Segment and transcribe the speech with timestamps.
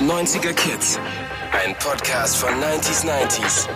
[0.00, 0.98] 90er Kids.
[1.52, 3.68] Ein Podcast von 90s 90s.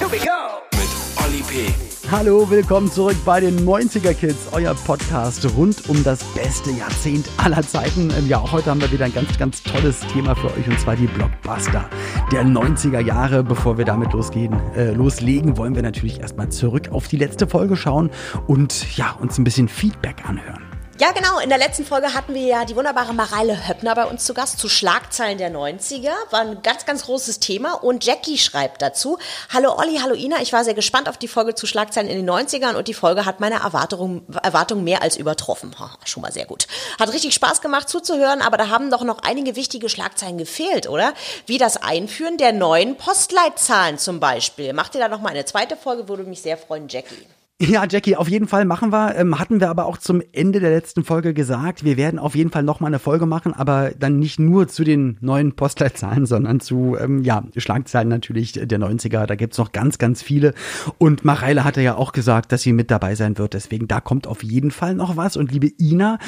[0.00, 0.58] Here we go!
[0.72, 0.88] Mit
[1.24, 1.72] Olli P.
[2.10, 7.62] Hallo, willkommen zurück bei den 90er Kids, euer Podcast rund um das beste Jahrzehnt aller
[7.62, 8.12] Zeiten.
[8.18, 10.96] Ähm, Ja, heute haben wir wieder ein ganz, ganz tolles Thema für euch und zwar
[10.96, 11.88] die Blockbuster
[12.32, 13.44] der 90er Jahre.
[13.44, 17.76] Bevor wir damit losgehen, äh, loslegen, wollen wir natürlich erstmal zurück auf die letzte Folge
[17.76, 18.10] schauen
[18.48, 20.69] und ja, uns ein bisschen Feedback anhören.
[21.00, 21.38] Ja, genau.
[21.38, 24.58] In der letzten Folge hatten wir ja die wunderbare Mareile Höppner bei uns zu Gast
[24.58, 26.12] zu Schlagzeilen der 90er.
[26.28, 27.82] War ein ganz, ganz großes Thema.
[27.82, 29.16] Und Jackie schreibt dazu.
[29.50, 30.42] Hallo Olli, hallo Ina.
[30.42, 33.24] Ich war sehr gespannt auf die Folge zu Schlagzeilen in den 90ern und die Folge
[33.24, 35.74] hat meine Erwartungen Erwartung mehr als übertroffen.
[36.04, 36.66] Schon mal sehr gut.
[36.98, 41.14] Hat richtig Spaß gemacht zuzuhören, aber da haben doch noch einige wichtige Schlagzeilen gefehlt, oder?
[41.46, 44.74] Wie das Einführen der neuen Postleitzahlen zum Beispiel.
[44.74, 46.10] Macht ihr da noch mal eine zweite Folge?
[46.10, 47.26] Würde mich sehr freuen, Jackie.
[47.62, 49.14] Ja, Jackie, auf jeden Fall machen wir.
[49.16, 52.50] Ähm, hatten wir aber auch zum Ende der letzten Folge gesagt, wir werden auf jeden
[52.50, 56.60] Fall noch mal eine Folge machen, aber dann nicht nur zu den neuen Postleitzahlen, sondern
[56.60, 59.26] zu ähm, ja Schlagzeilen natürlich der 90er.
[59.26, 60.54] Da gibt's noch ganz, ganz viele.
[60.96, 63.52] Und Mareile hatte ja auch gesagt, dass sie mit dabei sein wird.
[63.52, 65.36] Deswegen da kommt auf jeden Fall noch was.
[65.36, 66.18] Und liebe Ina,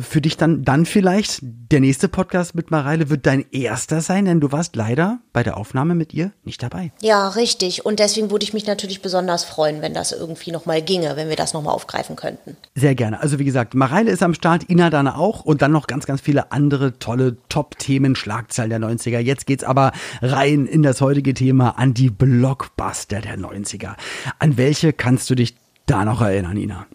[0.00, 4.40] für dich dann, dann vielleicht der nächste Podcast mit Mareile wird dein erster sein, denn
[4.40, 6.92] du warst leider bei der Aufnahme mit ihr nicht dabei.
[7.02, 7.84] Ja, richtig.
[7.86, 11.36] Und deswegen würde ich mich natürlich besonders freuen, wenn das irgendwie nochmal ginge, wenn wir
[11.36, 12.56] das nochmal aufgreifen könnten.
[12.74, 13.20] Sehr gerne.
[13.20, 16.20] Also wie gesagt, Mareile ist am Start, Ina dann auch und dann noch ganz, ganz
[16.20, 19.18] viele andere tolle Top-Themen, Schlagzeilen der 90er.
[19.18, 19.92] Jetzt geht's aber
[20.22, 23.94] rein in das heutige Thema an die Blockbuster der 90er.
[24.38, 26.86] An welche kannst du dich da noch erinnern, Ina?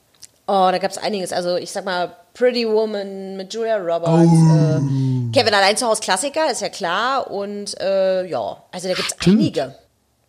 [0.47, 1.31] Oh, da gab's einiges.
[1.31, 6.49] Also ich sag mal, Pretty Woman mit Julia Roberts, äh, Kevin allein zu Hause Klassiker,
[6.51, 7.29] ist ja klar.
[7.29, 9.75] Und äh, ja, also da gibt's einige,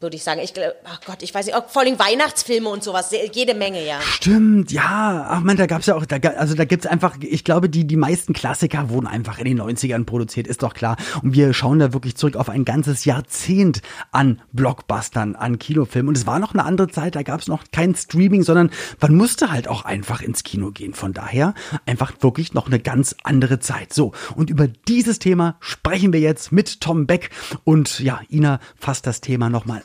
[0.02, 0.40] würde ich sagen.
[0.42, 4.00] Ich glaube, ach Gott, ich weiß nicht, vor allem Weihnachtsfilme und sowas, jede Menge, ja.
[4.00, 5.26] Stimmt, ja.
[5.28, 7.96] Ach man, da gab's ja auch, da, also da gibt's einfach, ich glaube, die, die
[7.96, 10.96] meisten Klassiker wurden einfach in den 90ern produziert, ist doch klar.
[11.22, 16.08] Und wir schauen da wirklich zurück auf ein ganzes Jahrzehnt an Blockbustern, an Kinofilmen.
[16.08, 18.70] Und es war noch eine andere Zeit, da gab's noch kein Streaming, sondern
[19.00, 20.94] man musste halt auch einfach ins Kino gehen.
[20.94, 21.54] Von daher
[21.86, 23.92] einfach wirklich noch eine ganz andere Zeit.
[23.92, 27.30] So, und über dieses Thema sprechen wir jetzt mit Tom Beck.
[27.64, 29.82] Und ja, Ina fasst das Thema nochmal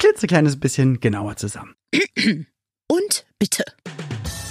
[0.00, 1.76] klitzekleines bisschen genauer zusammen.
[2.88, 3.64] Und bitte.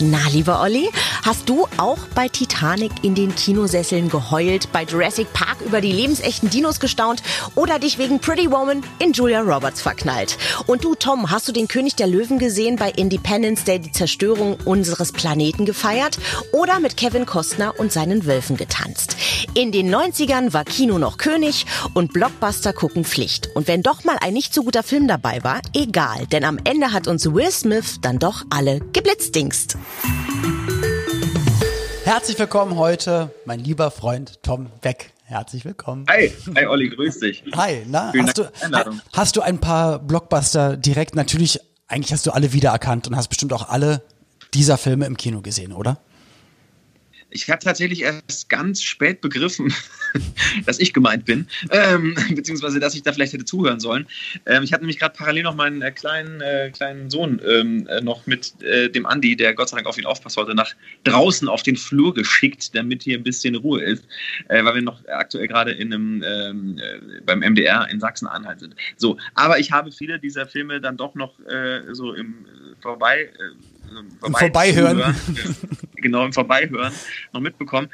[0.02, 0.90] Na, lieber Olli,
[1.26, 6.50] hast du auch bei Titanic in den Kinosesseln geheult, bei Jurassic Park über die lebensechten
[6.50, 7.22] Dinos gestaunt
[7.56, 10.38] oder dich wegen Pretty Woman in Julia Roberts verknallt?
[10.68, 14.56] Und du, Tom, hast du den König der Löwen gesehen bei Independence Day die Zerstörung
[14.64, 16.18] unseres Planeten gefeiert
[16.54, 19.18] oder mit Kevin Costner und seinen Wölfen getanzt?
[19.54, 23.50] In den 90ern war Kino noch König und Blockbuster gucken Pflicht.
[23.54, 26.94] Und wenn doch mal ein nicht so guter Film dabei war, egal, denn am Ende
[26.94, 29.76] hat uns Will Smith dann doch alle geblitzdingst.
[32.04, 35.12] Herzlich willkommen heute, mein lieber Freund Tom Beck.
[35.26, 36.06] Herzlich willkommen.
[36.10, 37.44] Hi, hi Olli, grüß dich.
[37.56, 39.02] Hi, na, Vielen hast du, Dank Einladung.
[39.14, 43.54] hast du ein paar Blockbuster direkt, natürlich, eigentlich hast du alle wiedererkannt und hast bestimmt
[43.54, 44.02] auch alle
[44.56, 46.00] dieser Filme im Kino gesehen, oder?
[47.32, 49.74] Ich habe tatsächlich erst ganz spät begriffen,
[50.66, 54.08] dass ich gemeint bin, ähm, beziehungsweise dass ich da vielleicht hätte zuhören sollen.
[54.46, 58.02] Ähm, ich habe nämlich gerade parallel noch meinen äh, kleinen, äh, kleinen Sohn ähm, äh,
[58.02, 60.74] noch mit äh, dem Andi, der Gott sei Dank auf ihn aufpasst heute, nach
[61.04, 64.04] draußen auf den Flur geschickt, damit hier ein bisschen Ruhe ist,
[64.48, 68.76] äh, weil wir noch aktuell gerade in einem ähm, äh, beim MDR in Sachsen-Anhalt sind.
[68.98, 71.34] So, aber ich habe viele dieser Filme dann doch noch
[71.92, 72.46] so im
[72.82, 73.30] vorbei
[74.26, 74.98] Im Vorbeihören.
[74.98, 75.16] zuhören,
[75.96, 76.94] äh, genau im Vorbeihören
[77.34, 77.90] noch mitbekommen.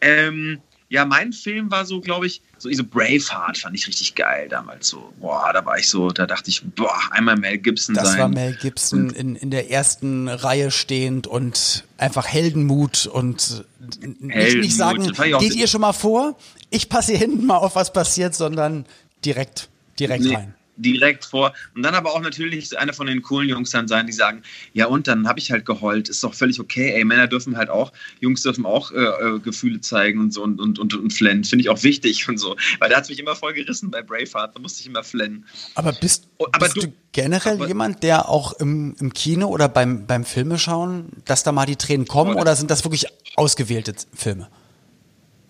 [0.00, 4.48] Ähm, ja, mein Film war so, glaube ich, so diese Braveheart fand ich richtig geil
[4.48, 5.12] damals so.
[5.20, 8.18] Boah, da war ich so, da dachte ich, boah, einmal Mel Gibson Das sein.
[8.18, 14.34] war Mel Gibson in, in der ersten Reihe stehend und einfach Heldenmut und nicht, nicht
[14.34, 16.36] Heldenmut, sagen, das geht ihr schon mal vor,
[16.70, 18.84] ich passe hier hinten mal auf, was passiert, sondern
[19.24, 19.68] direkt,
[20.00, 20.54] direkt Nee, rein.
[20.82, 21.52] Direkt vor.
[21.74, 24.42] Und dann aber auch natürlich einer von den coolen Jungs dann sein, die sagen,
[24.72, 26.08] ja und, dann habe ich halt geheult.
[26.08, 26.92] Ist doch völlig okay.
[26.92, 30.60] Ey, Männer dürfen halt auch, Jungs dürfen auch äh, äh, Gefühle zeigen und so und,
[30.60, 31.44] und, und, und flennen.
[31.44, 32.56] Finde ich auch wichtig und so.
[32.78, 34.56] Weil da hat es mich immer voll gerissen bei Braveheart.
[34.56, 35.44] Da musste ich immer flennen.
[35.74, 39.48] Aber bist, Oh, aber bist du, du- generell aber- jemand, der auch im, im Kino
[39.48, 43.06] oder beim, beim Filmeschauen, dass da mal die Tränen kommen Oder- oder sind das wirklich
[43.36, 44.48] ausgewählte Filme?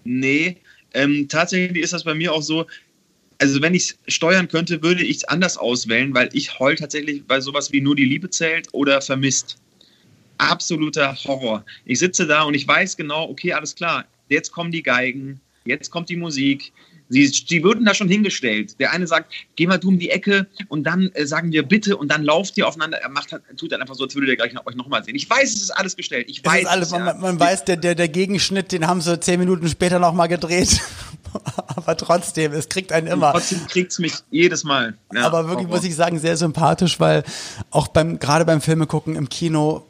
[0.05, 0.57] Nee,
[0.95, 2.67] ähm, tatsächlich ist das bei mir auch so,
[3.41, 7.25] also wenn ich es steuern könnte, würde ich es anders auswählen, weil ich heul tatsächlich
[7.27, 9.57] bei sowas wie nur die Liebe zählt oder vermisst.
[10.37, 11.65] Absoluter Horror.
[11.87, 15.91] Ich sitze da und ich weiß genau, okay, alles klar, jetzt kommen die Geigen, jetzt
[15.91, 16.73] kommt die Musik.
[17.11, 18.79] Sie, die würden da schon hingestellt.
[18.79, 21.97] Der eine sagt, geh mal du um die Ecke und dann äh, sagen wir bitte
[21.97, 22.99] und dann lauft ihr aufeinander.
[22.99, 25.17] Er macht, halt- tut dann einfach so, als würde der gleich noch, euch nochmal sehen.
[25.17, 26.27] Ich weiß, es ist alles gestellt.
[26.31, 27.01] Ich weiß alles, es, ja.
[27.01, 30.81] man, man weiß, der, der, der Gegenschnitt, den haben sie zehn Minuten später nochmal gedreht.
[31.67, 33.35] aber trotzdem, es kriegt einen immer.
[33.35, 34.95] Und trotzdem kriegt es mich jedes Mal.
[35.13, 37.25] Ja, aber wirklich muss ich sagen, sehr sympathisch, weil
[37.73, 39.85] auch beim, gerade beim Filme gucken im Kino,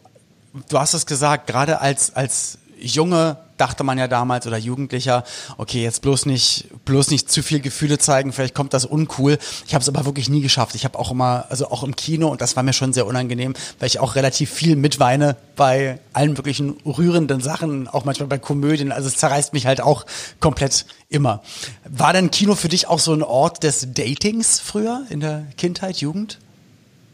[0.70, 5.24] du hast es gesagt, gerade als, als junge dachte man ja damals oder Jugendlicher,
[5.58, 9.38] okay, jetzt bloß nicht, bloß nicht zu viel Gefühle zeigen, vielleicht kommt das uncool.
[9.66, 10.74] Ich habe es aber wirklich nie geschafft.
[10.74, 13.54] Ich habe auch immer, also auch im Kino, und das war mir schon sehr unangenehm,
[13.78, 18.92] weil ich auch relativ viel mitweine bei allen wirklichen rührenden Sachen, auch manchmal bei Komödien.
[18.92, 20.06] Also es zerreißt mich halt auch
[20.40, 21.42] komplett immer.
[21.88, 25.98] War denn Kino für dich auch so ein Ort des Datings früher in der Kindheit,
[25.98, 26.38] Jugend?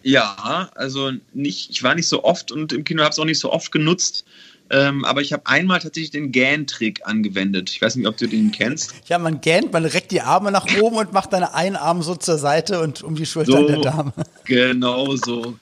[0.05, 3.41] Ja, also nicht, ich war nicht so oft und im Kino habe es auch nicht
[3.41, 4.25] so oft genutzt.
[4.71, 7.71] Ähm, aber ich habe einmal tatsächlich den Gähn-Trick angewendet.
[7.71, 8.95] Ich weiß nicht, ob du den kennst.
[9.07, 12.17] Ja, man gähnt, man reckt die Arme nach oben und macht dann einen Arm so
[12.17, 14.13] zur Seite und um die Schulter so, der Dame.
[14.45, 15.57] Genau so.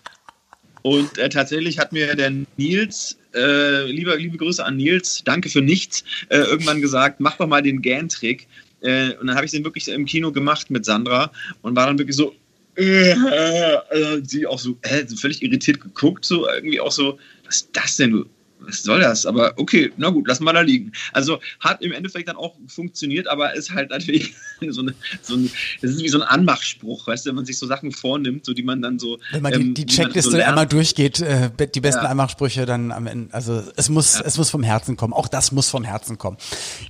[0.82, 5.62] Und äh, tatsächlich hat mir der Nils, äh, liebe, liebe Grüße an Nils, danke für
[5.62, 8.46] nichts, äh, irgendwann gesagt, mach doch mal den Gähn-Trick.
[8.80, 11.98] Äh, und dann habe ich den wirklich im Kino gemacht mit Sandra und war dann
[11.98, 12.34] wirklich so,
[12.76, 14.76] äh, äh, sie auch so,
[15.18, 18.26] völlig irritiert geguckt, so irgendwie auch so, was ist das denn?
[18.66, 19.26] Was soll das?
[19.26, 20.92] Aber okay, na gut, lass mal da liegen.
[21.12, 24.34] Also hat im Endeffekt dann auch funktioniert, aber ist halt natürlich
[24.68, 25.50] so, eine, so ein,
[25.82, 28.52] das ist wie so ein Anmachspruch, weißt du, wenn man sich so Sachen vornimmt, so
[28.52, 29.18] die man dann so.
[29.30, 32.10] Wenn man die, ähm, die Checkliste so einmal durchgeht, äh, die besten ja.
[32.10, 34.24] Anmachsprüche dann am Ende, also es muss, ja.
[34.24, 35.12] es muss vom Herzen kommen.
[35.12, 36.36] Auch das muss vom Herzen kommen.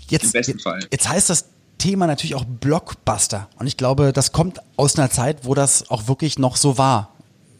[0.08, 0.80] Jetzt, Im besten Fall.
[0.90, 1.48] Jetzt heißt das
[1.78, 3.48] Thema natürlich auch Blockbuster.
[3.58, 7.13] Und ich glaube, das kommt aus einer Zeit, wo das auch wirklich noch so war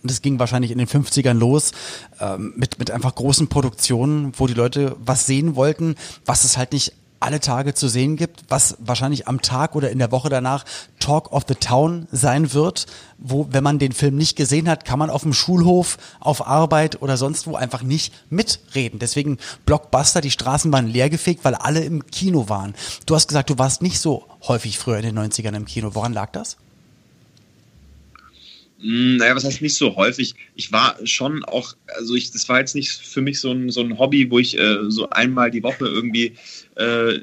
[0.04, 1.72] und es ging wahrscheinlich in den 50ern los,
[2.20, 5.96] ähm, mit, mit einfach großen Produktionen, wo die Leute was sehen wollten,
[6.26, 9.98] was es halt nicht alle Tage zu sehen gibt, was wahrscheinlich am Tag oder in
[9.98, 10.66] der Woche danach
[11.00, 12.84] Talk of the Town sein wird,
[13.16, 17.00] wo, wenn man den Film nicht gesehen hat, kann man auf dem Schulhof, auf Arbeit
[17.00, 18.98] oder sonst wo einfach nicht mitreden.
[18.98, 22.74] Deswegen Blockbuster, die Straßen waren leergefegt, weil alle im Kino waren.
[23.06, 25.94] Du hast gesagt, du warst nicht so häufig früher in den 90ern im Kino.
[25.94, 26.58] Woran lag das?
[28.84, 30.34] Hm, naja, was heißt nicht so häufig?
[30.56, 33.80] Ich war schon auch, also ich, das war jetzt nicht für mich so ein, so
[33.80, 36.34] ein Hobby, wo ich äh, so einmal die Woche irgendwie
[36.76, 37.18] äh,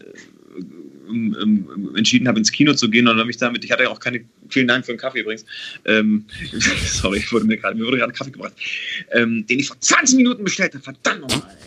[1.95, 4.67] entschieden habe, ins Kino zu gehen oder mich damit, ich hatte ja auch keine, vielen
[4.67, 5.45] Dank für den Kaffee übrigens,
[5.85, 6.25] ähm,
[6.87, 8.53] sorry, wurde mir, grad, mir wurde gerade Kaffee gebracht,
[9.11, 11.57] ähm, den ich vor 20 Minuten bestellt habe, verdammt nochmal.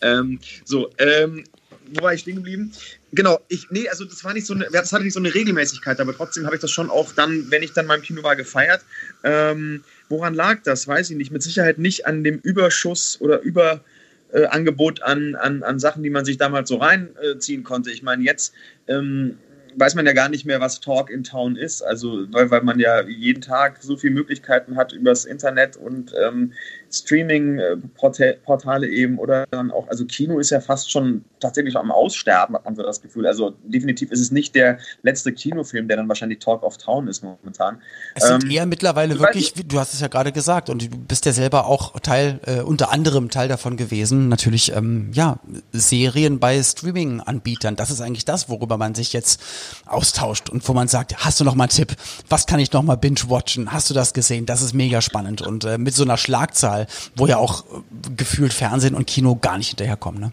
[0.00, 1.44] Ähm, so, ähm,
[1.92, 2.72] wo war ich stehen geblieben?
[3.16, 5.98] Genau, ich, nee, also das war nicht so eine, das hatte nicht so eine Regelmäßigkeit,
[6.00, 8.36] aber trotzdem habe ich das schon auch dann, wenn ich dann mal im Kino war,
[8.36, 8.82] gefeiert.
[9.24, 10.86] Ähm, woran lag das?
[10.86, 11.32] Weiß ich nicht.
[11.32, 16.26] Mit Sicherheit nicht an dem Überschuss oder Überangebot äh, an, an, an Sachen, die man
[16.26, 17.90] sich damals so reinziehen äh, konnte.
[17.90, 18.52] Ich meine, jetzt
[18.86, 19.38] ähm,
[19.78, 21.82] weiß man ja gar nicht mehr, was Talk in Town ist.
[21.82, 26.52] Also, weil, weil man ja jeden Tag so viele Möglichkeiten hat übers Internet und ähm,
[26.90, 32.64] Streaming-Portale eben oder dann auch, also Kino ist ja fast schon tatsächlich am Aussterben, hat
[32.64, 33.26] man so das Gefühl.
[33.26, 37.22] Also definitiv ist es nicht der letzte Kinofilm, der dann wahrscheinlich Talk of Town ist
[37.22, 37.80] momentan.
[38.14, 41.26] Es sind ähm, eher mittlerweile wirklich, du hast es ja gerade gesagt und du bist
[41.26, 45.38] ja selber auch Teil, äh, unter anderem Teil davon gewesen, natürlich, ähm, ja,
[45.72, 47.76] Serien bei Streaming-Anbietern.
[47.76, 49.42] Das ist eigentlich das, worüber man sich jetzt
[49.86, 51.94] austauscht und wo man sagt, hast du noch mal einen Tipp?
[52.28, 53.72] Was kann ich noch mal binge-watchen?
[53.72, 54.46] Hast du das gesehen?
[54.46, 58.52] Das ist mega spannend und äh, mit so einer Schlagzahl, wo ja auch äh, gefühlt
[58.52, 60.32] Fernsehen und Kino gar nicht hinterherkommen, ne?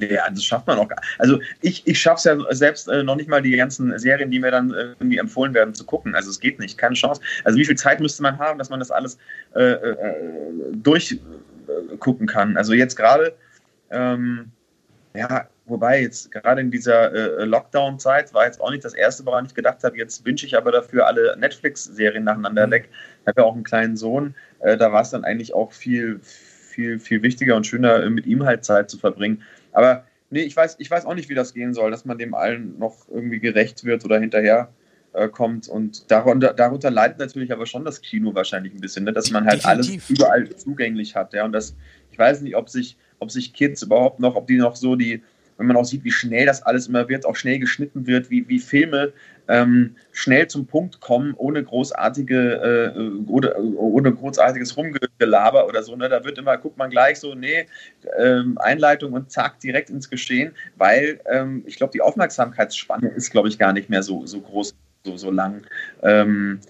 [0.00, 0.88] Ja, das schafft man auch.
[0.88, 4.30] gar Also ich, ich schaffe es ja selbst äh, noch nicht mal die ganzen Serien,
[4.30, 6.14] die mir dann äh, irgendwie empfohlen werden, zu gucken.
[6.14, 7.20] Also es geht nicht, keine Chance.
[7.44, 9.18] Also wie viel Zeit müsste man haben, dass man das alles
[9.54, 9.96] äh, äh
[10.74, 12.56] durchgucken kann?
[12.56, 13.34] Also jetzt gerade,
[13.90, 14.52] ähm,
[15.14, 19.46] ja, wobei jetzt gerade in dieser äh, Lockdown-Zeit war jetzt auch nicht das erste, woran
[19.46, 22.72] ich gedacht habe, jetzt wünsche ich aber dafür alle Netflix-Serien nacheinander mhm.
[22.72, 22.88] weg.
[23.22, 26.20] Ich habe ja auch einen kleinen Sohn, äh, da war es dann eigentlich auch viel,
[26.22, 29.42] viel, viel wichtiger und schöner, mit ihm halt Zeit zu verbringen.
[29.72, 32.34] Aber nee, ich weiß, ich weiß auch nicht, wie das gehen soll, dass man dem
[32.34, 34.68] allen noch irgendwie gerecht wird oder hinterher
[35.12, 35.68] äh, kommt.
[35.68, 39.12] Und darunter, darunter leidet natürlich aber schon das Kino wahrscheinlich ein bisschen, ne?
[39.12, 39.88] dass man halt Definitiv.
[39.88, 41.32] alles überall zugänglich hat.
[41.32, 41.44] Ja?
[41.44, 41.74] Und das,
[42.10, 45.22] ich weiß nicht, ob sich, ob sich Kids überhaupt noch, ob die noch so die,
[45.58, 48.48] wenn man auch sieht, wie schnell das alles immer wird, auch schnell geschnitten wird, wie,
[48.48, 49.12] wie Filme
[49.48, 55.96] ähm, schnell zum Punkt kommen, ohne großartige, äh, ohne, ohne großartiges Rumgelaber oder so.
[55.96, 56.08] Ne?
[56.08, 57.66] Da wird immer, guckt man gleich so, nee,
[58.18, 63.48] ähm, Einleitung und zack, direkt ins Geschehen, weil ähm, ich glaube, die Aufmerksamkeitsspanne ist, glaube
[63.48, 64.74] ich, gar nicht mehr so, so groß,
[65.04, 65.62] so, so lang.
[66.02, 66.60] Ähm,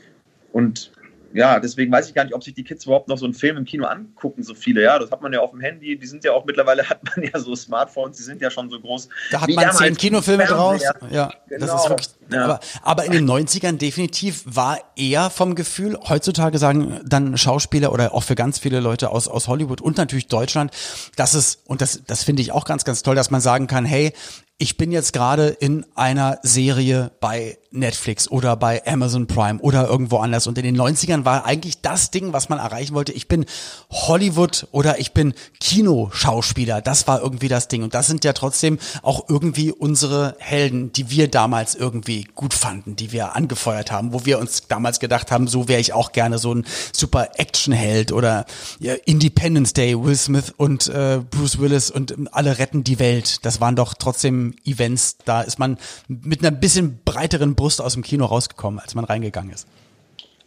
[0.53, 0.93] und
[1.35, 3.57] ja, deswegen weiß ich gar nicht, ob sich die Kids überhaupt noch so einen Film
[3.57, 4.83] im Kino angucken, so viele.
[4.83, 5.99] Ja, das hat man ja auf dem Handy.
[5.99, 8.81] Die sind ja auch mittlerweile, hat man ja so Smartphones, die sind ja schon so
[8.81, 9.09] groß.
[9.31, 10.83] Da hat man zehn Kinofilme draus.
[11.11, 11.67] Ja, genau.
[11.67, 11.89] das ist genau.
[11.89, 12.09] wirklich.
[12.31, 12.45] Ja.
[12.45, 18.15] Aber, aber in den 90ern definitiv war eher vom Gefühl, heutzutage sagen dann Schauspieler oder
[18.15, 20.73] auch für ganz viele Leute aus, aus Hollywood und natürlich Deutschland,
[21.17, 23.85] dass es, und das, das finde ich auch ganz, ganz toll, dass man sagen kann,
[23.85, 24.13] hey,
[24.61, 30.19] ich bin jetzt gerade in einer Serie bei Netflix oder bei Amazon Prime oder irgendwo
[30.19, 30.49] anders.
[30.49, 33.13] Und in den 90ern war eigentlich das Ding, was man erreichen wollte.
[33.13, 33.45] Ich bin
[33.91, 36.81] Hollywood oder ich bin Kinoschauspieler.
[36.81, 37.85] Das war irgendwie das Ding.
[37.85, 42.97] Und das sind ja trotzdem auch irgendwie unsere Helden, die wir damals irgendwie gut fanden,
[42.97, 46.39] die wir angefeuert haben, wo wir uns damals gedacht haben, so wäre ich auch gerne
[46.39, 48.45] so ein super Actionheld oder
[48.81, 53.45] ja, Independence Day, Will Smith und äh, Bruce Willis und alle retten die Welt.
[53.45, 55.19] Das waren doch trotzdem Events.
[55.25, 55.79] Da ist man
[56.09, 59.69] mit einer bisschen breiteren Brust aus dem Kino rausgekommen, als man reingegangen ist.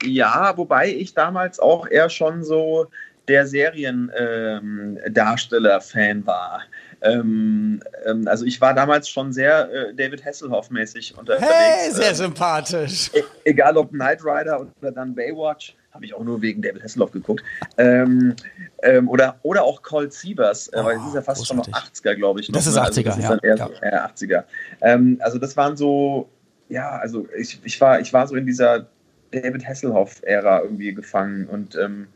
[0.03, 2.87] Ja, wobei ich damals auch eher schon so
[3.27, 6.61] der Seriendarsteller-Fan ähm, war.
[7.01, 11.45] Ähm, ähm, also ich war damals schon sehr äh, David Hasselhoff-mäßig unterwegs.
[11.47, 13.11] Hey, sehr ähm, sympathisch.
[13.13, 17.11] E egal ob Knight Rider oder dann Baywatch, habe ich auch nur wegen David Hasselhoff
[17.11, 17.43] geguckt.
[17.77, 18.35] Ähm,
[18.83, 21.73] ähm, oder, oder auch Colt Sievers, äh, oh, weil das ist ja fast großartig.
[21.73, 22.49] schon noch 80er, glaube ich.
[22.49, 23.37] Noch, das ist 80er, also das ist ja.
[23.43, 23.69] Eher ja.
[23.81, 25.21] Äh, 80er.
[25.21, 26.29] also das waren so
[26.71, 28.87] ja, also ich, ich, war, ich war so in dieser
[29.31, 32.07] David Hasselhoff-Ära irgendwie gefangen und, ähm,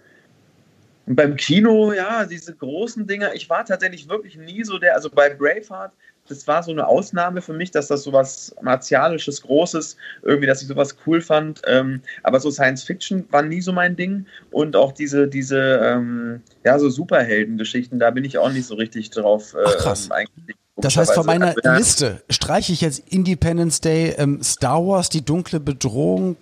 [1.06, 5.10] und beim Kino, ja, diese großen Dinger, ich war tatsächlich wirklich nie so der, also
[5.10, 5.92] bei Braveheart,
[6.28, 10.62] das war so eine Ausnahme für mich, dass das so was Martialisches, Großes, irgendwie, dass
[10.62, 11.62] ich sowas cool fand.
[11.68, 14.26] Ähm, aber so Science Fiction war nie so mein Ding.
[14.52, 19.12] Und auch diese, diese, ähm, ja, so Superhelden-Geschichten, da bin ich auch nicht so richtig
[19.12, 20.12] drauf äh, Ach, krass.
[20.12, 25.24] eigentlich das heißt, von meiner Liste streiche ich jetzt Independence Day, ähm, Star Wars, die
[25.24, 26.36] dunkle Bedrohung,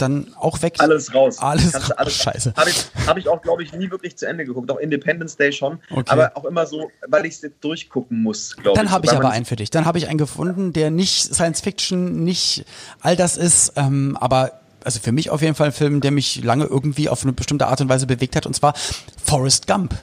[0.00, 0.74] dann auch weg.
[0.78, 1.38] Alles raus.
[1.38, 1.90] Alles raus.
[1.92, 2.54] Alles, Scheiße.
[2.56, 4.70] Habe ich, hab ich auch, glaube ich, nie wirklich zu Ende geguckt.
[4.70, 5.78] Auch Independence Day schon.
[5.90, 6.04] Okay.
[6.08, 8.74] Aber auch immer so, weil ich es durchgucken muss, glaube ich.
[8.74, 9.70] Dann habe ich aber einen für dich.
[9.70, 12.64] Dann habe ich einen gefunden, der nicht Science Fiction, nicht
[13.00, 16.42] all das ist, ähm, aber also für mich auf jeden Fall ein Film, der mich
[16.42, 18.74] lange irgendwie auf eine bestimmte Art und Weise bewegt hat, und zwar
[19.22, 19.94] Forrest Gump,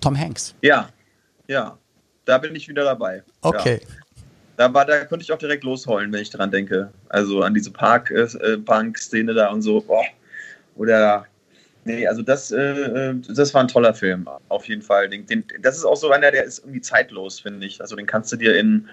[0.00, 0.54] Tom Hanks.
[0.60, 0.90] Ja,
[1.48, 1.78] ja
[2.26, 3.22] da bin ich wieder dabei.
[3.40, 3.80] Okay.
[3.82, 4.05] Ja.
[4.56, 6.90] Da, war, da konnte ich auch direkt losheulen, wenn ich dran denke.
[7.08, 9.80] Also an diese Parkbank-Szene äh, da und so.
[9.80, 10.04] Boah.
[10.76, 11.26] Oder,
[11.84, 15.08] nee, also das, äh, äh, das war ein toller Film, auf jeden Fall.
[15.08, 17.80] Den, den, das ist auch so einer, der ist irgendwie zeitlos, finde ich.
[17.80, 18.88] Also den kannst du dir in,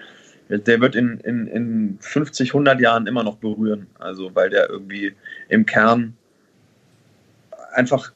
[0.48, 3.86] der wird in, in, in 50, 100 Jahren immer noch berühren.
[3.98, 5.14] Also weil der irgendwie
[5.48, 6.14] im Kern
[7.72, 8.12] einfach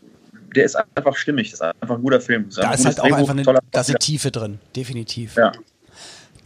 [0.54, 1.50] der ist einfach stimmig.
[1.50, 2.48] Das ist einfach ein guter Film.
[2.48, 5.36] Ist da ist halt auch einfach eine, da ist eine Tiefe drin, definitiv.
[5.36, 5.52] Ja.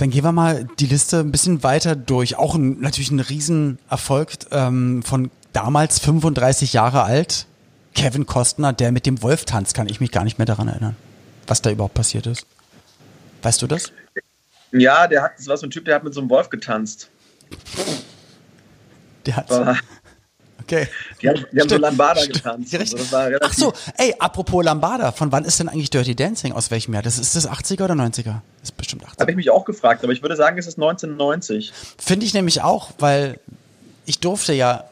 [0.03, 2.37] Dann gehen wir mal die Liste ein bisschen weiter durch.
[2.37, 7.47] Auch ein, natürlich ein Riesenerfolg ähm, von damals 35 Jahre alt.
[7.95, 10.97] Kevin Costner, der mit dem Wolf tanzt, kann ich mich gar nicht mehr daran erinnern,
[11.47, 12.47] was da überhaupt passiert ist.
[13.43, 13.93] Weißt du das?
[14.73, 17.09] Ja, der hat, das war so ein Typ, der hat mit so einem Wolf getanzt.
[19.25, 19.53] Der hat.
[20.63, 20.89] Okay.
[21.21, 22.75] Die haben, die haben so Lambada getanzt.
[22.75, 22.97] Also
[23.41, 26.53] Ach so, ey, apropos Lambada, von wann ist denn eigentlich Dirty Dancing?
[26.53, 27.03] Aus welchem Jahr?
[27.03, 28.23] Das ist das 80er oder 90er?
[28.25, 29.21] Das ist bestimmt 80er.
[29.21, 31.73] Habe ich mich auch gefragt, aber ich würde sagen, es ist 1990.
[31.99, 33.39] Finde ich nämlich auch, weil
[34.07, 34.85] ich durfte ja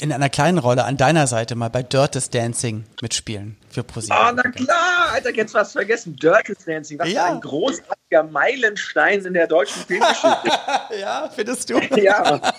[0.00, 4.16] in einer kleinen Rolle an deiner Seite mal bei Dirty Dancing mitspielen für ProSieben.
[4.16, 6.16] Ah, oh, na klar, Alter, jetzt was vergessen.
[6.16, 7.26] Dirty Dancing, was ja.
[7.26, 10.50] ein großartiger Meilenstein in der deutschen Filmgeschichte.
[10.98, 11.78] ja, findest du?
[11.96, 12.40] ja.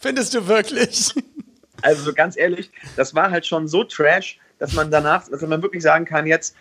[0.00, 1.14] Findest du wirklich?
[1.82, 5.82] Also ganz ehrlich, das war halt schon so trash, dass man danach, dass man wirklich
[5.82, 6.54] sagen kann, jetzt,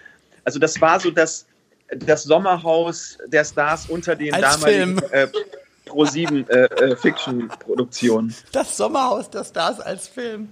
[0.43, 1.45] also das war so das,
[1.89, 5.27] das Sommerhaus der Stars unter den Als damaligen äh,
[5.85, 8.33] Pro7 äh, äh, Fiction-Produktionen.
[8.51, 10.49] Das Sommerhaus der Stars als Film.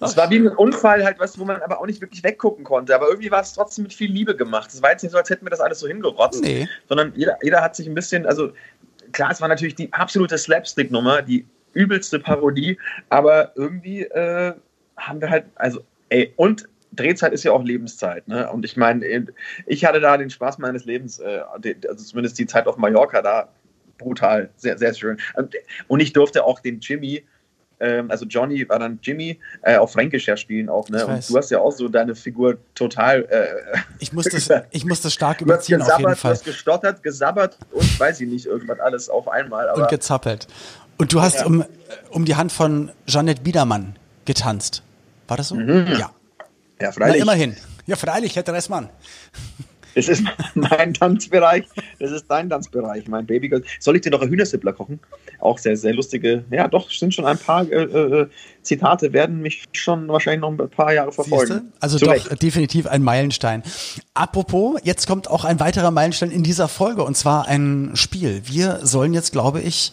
[0.00, 2.94] Es war wie ein Unfall, halt, was, wo man aber auch nicht wirklich weggucken konnte.
[2.94, 4.70] Aber irgendwie war es trotzdem mit viel Liebe gemacht.
[4.72, 6.42] Es war jetzt nicht so, als hätten wir das alles so hingerotzt.
[6.42, 6.68] Nee.
[6.88, 8.52] Sondern jeder, jeder hat sich ein bisschen, also
[9.12, 11.46] klar, es war natürlich die absolute Slapstick-Nummer, die
[11.76, 12.78] übelste Parodie,
[13.08, 14.54] aber irgendwie äh,
[14.96, 18.50] haben wir halt, also, ey, und Drehzeit ist ja auch Lebenszeit, ne?
[18.50, 19.26] Und ich meine,
[19.66, 21.42] ich hatte da den Spaß meines Lebens, äh,
[21.88, 23.48] also zumindest die Zeit auf Mallorca da,
[23.98, 25.18] brutal, sehr, sehr schön.
[25.88, 27.24] Und ich durfte auch den Jimmy,
[27.78, 31.06] ähm, also Johnny war dann Jimmy, äh, auf Fränkisch ja spielen auch, ne?
[31.06, 33.24] Und du hast ja auch so deine Figur total.
[33.24, 36.30] Äh, ich, muss das, ich muss das stark überziehen, auf jeden Fall.
[36.32, 39.70] Du hast gestottert, gesabbert und weiß ich nicht, irgendwas alles auf einmal.
[39.74, 40.46] und gezappelt.
[40.98, 41.46] Und du hast ja.
[41.46, 41.64] um,
[42.10, 44.82] um die Hand von Jeanette Biedermann getanzt.
[45.28, 45.56] War das so?
[45.56, 45.86] Mhm.
[45.98, 46.10] Ja.
[46.80, 47.16] Ja, freilich.
[47.24, 47.56] Na, immerhin.
[47.86, 48.90] Ja, freilich, Herr Dressmann.
[49.94, 50.22] Das ist
[50.54, 51.64] mein Tanzbereich.
[51.98, 53.64] Das ist dein Tanzbereich, mein Babygirl.
[53.80, 55.00] Soll ich dir noch ein Hühnersippler kochen?
[55.40, 56.44] Auch sehr, sehr lustige.
[56.50, 58.28] Ja, doch, sind schon ein paar äh, äh,
[58.62, 61.52] Zitate, werden mich schon wahrscheinlich noch ein paar Jahre verfolgen.
[61.52, 61.64] Siehste?
[61.80, 63.62] Also Zu doch definitiv ein Meilenstein.
[64.12, 68.42] Apropos, jetzt kommt auch ein weiterer Meilenstein in dieser Folge und zwar ein Spiel.
[68.44, 69.92] Wir sollen jetzt, glaube ich,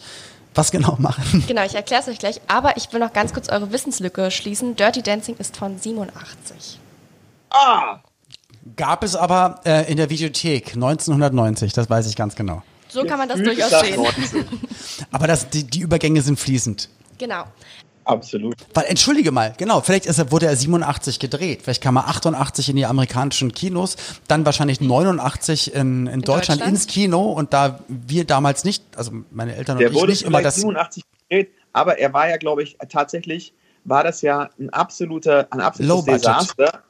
[0.54, 1.44] was genau machen?
[1.48, 4.76] Genau, ich erkläre es euch gleich, aber ich will noch ganz kurz eure Wissenslücke schließen.
[4.76, 6.78] Dirty Dancing ist von 87.
[7.50, 8.00] Ah!
[8.76, 12.62] Gab es aber äh, in der Videothek 1990, das weiß ich ganz genau.
[12.88, 14.06] So kann man das durchaus sehen.
[15.10, 16.88] Aber das, die, die Übergänge sind fließend.
[17.18, 17.42] Genau.
[18.04, 18.54] Absolut.
[18.74, 21.62] Weil, entschuldige mal, genau, vielleicht ist er, wurde er 87 gedreht.
[21.62, 23.96] Vielleicht kam er 88 in die amerikanischen Kinos,
[24.28, 26.68] dann wahrscheinlich 89 in, in, Deutschland, Deutschland?
[26.68, 30.22] ins Kino und da wir damals nicht, also meine Eltern Der und ich wurde nicht
[30.22, 30.56] immer das.
[30.56, 33.52] 87 gedreht, aber er war ja, glaube ich, tatsächlich
[33.84, 36.20] war das ja ein absoluter, ein absolutes Low Budget.
[36.20, 36.82] Desaster.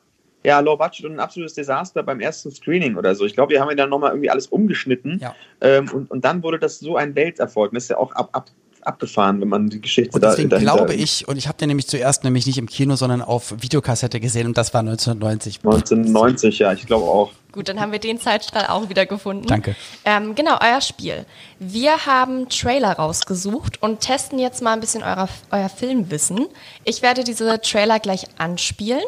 [0.44, 3.24] Ja, Low Budget und ein absolutes Desaster beim ersten Screening oder so.
[3.24, 5.18] Ich glaube, wir haben ihn dann nochmal irgendwie alles umgeschnitten.
[5.20, 5.34] Ja.
[5.62, 7.72] Ähm, und, und dann wurde das so ein Welterfolg.
[7.72, 8.50] Das ist ja auch ab, ab,
[8.86, 11.86] abgefahren, wenn man die Geschichte Und da deswegen glaube ich, und ich habe den nämlich
[11.86, 15.60] zuerst nämlich nicht im Kino, sondern auf Videokassette gesehen und das war 1990.
[15.64, 17.32] 1990, ja, ich glaube auch.
[17.52, 19.46] Gut, dann haben wir den Zeitstrahl auch wieder gefunden.
[19.46, 19.76] Danke.
[20.04, 21.24] Ähm, genau, euer Spiel.
[21.60, 26.46] Wir haben Trailer rausgesucht und testen jetzt mal ein bisschen euer, euer Filmwissen.
[26.84, 29.04] Ich werde diese Trailer gleich anspielen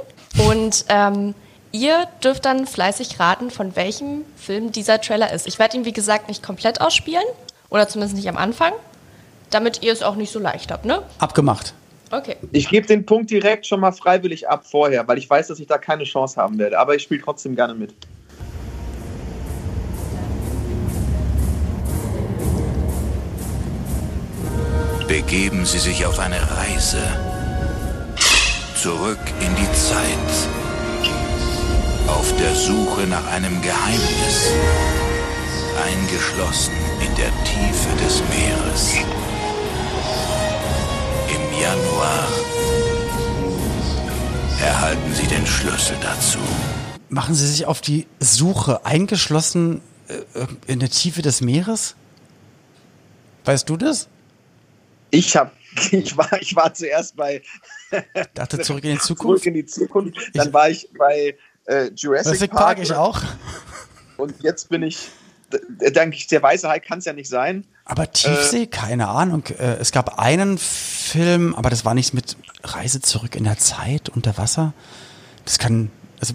[0.48, 1.34] und ähm,
[1.72, 5.46] ihr dürft dann fleißig raten, von welchem Film dieser Trailer ist.
[5.48, 7.24] Ich werde ihn, wie gesagt, nicht komplett ausspielen
[7.68, 8.72] oder zumindest nicht am Anfang,
[9.50, 11.02] damit ihr es auch nicht so leicht habt, ne?
[11.18, 11.74] Abgemacht.
[12.10, 12.36] Okay.
[12.52, 15.66] Ich gebe den Punkt direkt schon mal freiwillig ab vorher, weil ich weiß, dass ich
[15.66, 16.78] da keine Chance haben werde.
[16.78, 17.94] Aber ich spiele trotzdem gerne mit.
[25.08, 26.98] Begeben Sie sich auf eine Reise
[28.76, 30.48] zurück in die Zeit.
[32.06, 34.52] Auf der Suche nach einem Geheimnis.
[35.84, 38.94] Eingeschlossen in der Tiefe des Meeres.
[41.60, 42.28] Januar
[44.60, 46.38] erhalten Sie den Schlüssel dazu.
[47.08, 51.94] Machen Sie sich auf die Suche eingeschlossen äh, in der Tiefe des Meeres?
[53.44, 54.08] Weißt du das?
[55.10, 55.52] Ich hab,
[55.90, 57.42] ich war, ich war zuerst bei
[58.34, 59.46] Dachte zurück in die Zurück Zukunft.
[59.46, 60.18] in die Zukunft.
[60.34, 61.36] Dann war ich bei
[61.66, 62.62] äh, Jurassic, Jurassic Park.
[62.62, 63.22] Park, ich auch.
[64.16, 65.08] Und jetzt bin ich,
[65.50, 67.64] denke ich, der weiße Hai kann es ja nicht sein.
[67.84, 69.44] Aber Tiefsee, keine Ahnung.
[69.58, 74.08] Äh, Es gab einen Film, aber das war nichts mit Reise zurück in der Zeit
[74.08, 74.72] unter Wasser.
[75.44, 76.34] Das kann, also,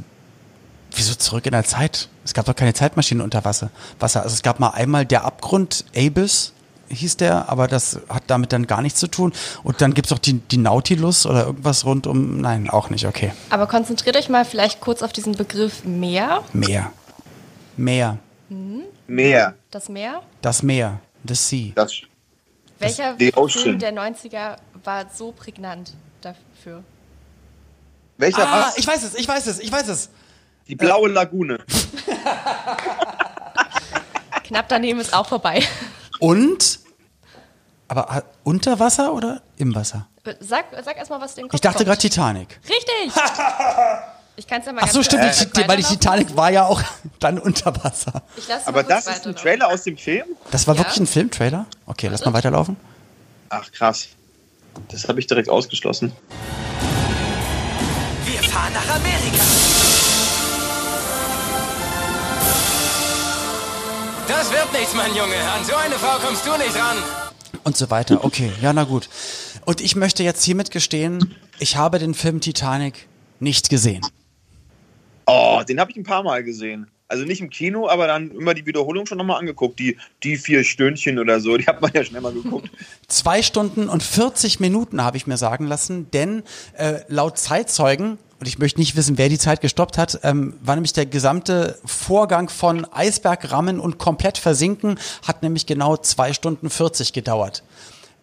[0.95, 2.07] wieso zurück in der Zeit?
[2.23, 3.69] Es gab doch keine Zeitmaschine unter Wasser.
[3.99, 4.23] Wasser.
[4.23, 6.53] Also es gab mal einmal der Abgrund, Abyss
[6.89, 9.33] hieß der, aber das hat damit dann gar nichts zu tun.
[9.63, 13.31] Und dann gibt's doch die, die Nautilus oder irgendwas rund um, nein, auch nicht, okay.
[13.49, 16.43] Aber konzentriert euch mal vielleicht kurz auf diesen Begriff Meer.
[16.53, 16.91] Meer.
[17.77, 18.17] Meer.
[19.11, 19.55] Meer.
[19.71, 20.23] Das Meer.
[20.41, 20.99] Das Meer.
[21.27, 21.71] The Sea.
[21.75, 21.93] Das,
[22.79, 23.31] Welcher The.
[23.49, 26.83] Film der 90er war so prägnant dafür?
[28.17, 28.77] welcher Ah, was?
[28.77, 30.09] ich weiß es, ich weiß es, ich weiß es.
[30.67, 31.59] Die blaue Lagune.
[34.45, 35.61] Knapp daneben ist auch vorbei.
[36.19, 36.79] Und?
[37.87, 40.07] Aber äh, unter Wasser oder im Wasser?
[40.39, 42.59] Sag, sag erstmal, was den Kopf Ich dachte gerade Titanic.
[42.63, 43.11] Richtig!
[44.41, 46.65] Ich kann es ja mal Ach so, stimmt, kurz die, weil die Titanic war ja
[46.65, 46.81] auch
[47.19, 48.23] dann unter Wasser.
[48.35, 49.35] Ich Aber das ist ein.
[49.35, 50.25] Trailer aus dem Film?
[50.49, 50.79] Das war Ja.
[50.81, 51.67] wirklich ein Filmtrailer?
[51.85, 52.75] Okay, lass mal weiterlaufen.
[53.49, 54.07] Ach, krass.
[54.89, 56.11] Das habe ich direkt ausgeschlossen.
[58.25, 59.43] Wir fahren nach Amerika.
[64.27, 65.35] Das wird nichts, mein Junge.
[65.55, 66.97] An so eine Frau kommst du nicht ran.
[67.63, 68.25] Und so weiter.
[68.25, 69.07] Okay, ja, na gut.
[69.65, 73.07] Und ich möchte jetzt hiermit gestehen, ich habe den Film Titanic
[73.39, 74.01] nicht gesehen.
[75.33, 76.87] Oh, den habe ich ein paar Mal gesehen.
[77.07, 79.79] Also nicht im Kino, aber dann immer die Wiederholung schon nochmal angeguckt.
[79.79, 82.69] Die, die vier Stündchen oder so, die hat man ja schnell mal geguckt.
[83.07, 86.43] Zwei Stunden und 40 Minuten habe ich mir sagen lassen, denn
[86.77, 90.75] äh, laut Zeitzeugen, und ich möchte nicht wissen, wer die Zeit gestoppt hat, ähm, war
[90.75, 97.13] nämlich der gesamte Vorgang von Eisbergrammen und komplett versinken, hat nämlich genau zwei Stunden 40
[97.13, 97.63] gedauert.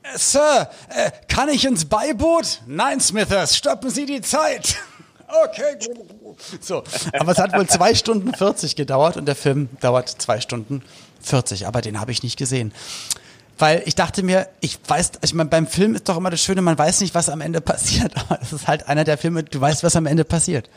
[0.03, 2.61] Äh, Sir, äh, kann ich ins Beiboot?
[2.67, 4.77] Nein, Smithers, stoppen Sie die Zeit.
[5.29, 5.77] Okay.
[6.61, 6.83] So,
[7.19, 10.83] aber es hat wohl zwei Stunden 40 gedauert und der Film dauert zwei Stunden
[11.21, 12.73] 40, aber den habe ich nicht gesehen.
[13.59, 16.63] Weil ich dachte mir, ich weiß, ich meine, beim Film ist doch immer das Schöne,
[16.63, 19.61] man weiß nicht, was am Ende passiert, aber es ist halt einer der Filme, du
[19.61, 20.71] weißt, was am Ende passiert.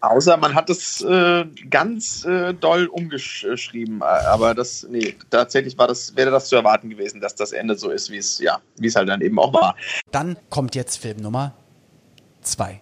[0.00, 4.00] Außer man hat es äh, ganz äh, doll umgeschrieben.
[4.02, 7.90] Aber das, nee, tatsächlich war das, wäre das zu erwarten gewesen, dass das Ende so
[7.90, 9.74] ist, wie es, ja, wie es halt dann eben auch war.
[10.12, 11.54] Dann kommt jetzt Film Nummer
[12.42, 12.80] zwei.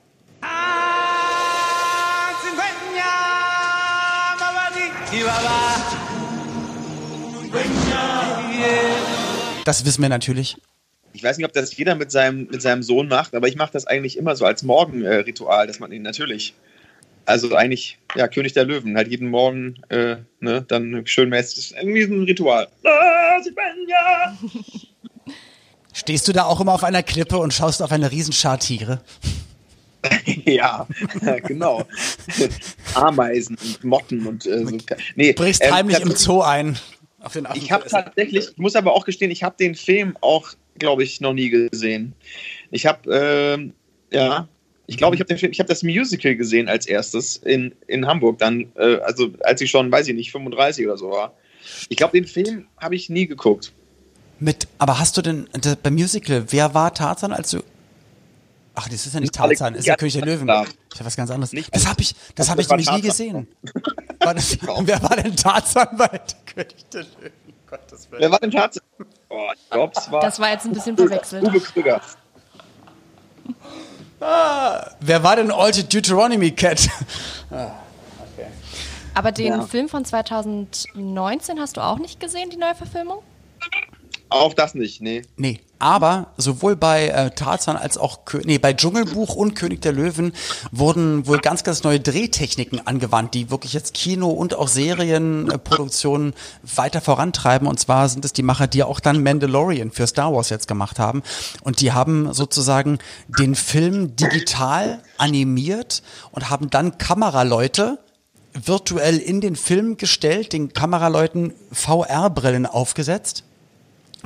[9.64, 10.56] Das wissen wir natürlich.
[11.12, 13.72] Ich weiß nicht, ob das jeder mit seinem, mit seinem Sohn macht, aber ich mache
[13.72, 16.54] das eigentlich immer so als Morgenritual, dass man ihn natürlich,
[17.24, 22.04] also eigentlich, ja, König der Löwen, halt jeden Morgen, äh, ne, dann schön mäßig, irgendwie
[22.04, 22.68] so ein Ritual.
[22.84, 24.36] Ah, sie bin ja.
[25.92, 29.00] Stehst du da auch immer auf einer Klippe und schaust auf eine Riesenschar Tiere?
[30.44, 30.86] ja,
[31.46, 31.86] genau.
[32.94, 34.78] Ameisen und Motten und äh, so.
[35.14, 36.78] Nee, Brichst ähm, heimlich im Zoo ein
[37.54, 41.20] ich habe tatsächlich, ich muss aber auch gestehen, ich habe den Film auch, glaube ich,
[41.20, 42.14] noch nie gesehen.
[42.70, 43.70] Ich habe,
[44.12, 44.48] äh, ja,
[44.86, 48.96] ich glaube, ich habe den das Musical gesehen als erstes in, in Hamburg, dann, äh,
[48.98, 51.34] also als ich schon, weiß ich nicht, 35 oder so war.
[51.88, 53.72] Ich glaube, den Film habe ich nie geguckt.
[54.38, 55.48] Mit, aber hast du denn
[55.82, 57.62] beim Musical, wer war Tarzan, als du
[58.78, 60.46] Ach, das ist ja nicht Tarzan, das ist ja König der Löwen.
[60.46, 61.52] Das ist ja was ganz anderes.
[61.52, 63.48] Nicht das habe ich, das habe ich nämlich nie gesehen.
[64.20, 66.08] War das, wer war denn Tarzan bei
[66.54, 67.32] König der Löwen?
[67.68, 68.22] Gottes Willen.
[68.22, 68.82] Wer war denn Tarzan?
[69.28, 70.20] Oh, ich glaube, es war.
[70.20, 71.44] Das war jetzt ein bisschen verwechselt.
[71.44, 72.00] Uwe Krüger.
[74.20, 76.88] Ah, wer war denn Alte Deuteronomy Cat?
[77.50, 77.70] Ah,
[78.18, 78.48] okay.
[79.14, 79.62] Aber den ja.
[79.62, 83.22] Film von 2019 hast du auch nicht gesehen, die neue Verfilmung?
[84.28, 85.22] Auch das nicht, nee.
[85.36, 90.32] Nee, aber sowohl bei äh, Tarzan als auch nee, bei Dschungelbuch und König der Löwen
[90.72, 97.00] wurden wohl ganz, ganz neue Drehtechniken angewandt, die wirklich jetzt Kino- und auch Serienproduktionen weiter
[97.00, 97.68] vorantreiben.
[97.68, 100.98] Und zwar sind es die Macher, die auch dann Mandalorian für Star Wars jetzt gemacht
[100.98, 101.22] haben.
[101.62, 107.98] Und die haben sozusagen den Film digital animiert und haben dann Kameraleute
[108.54, 113.44] virtuell in den Film gestellt, den Kameraleuten VR-Brillen aufgesetzt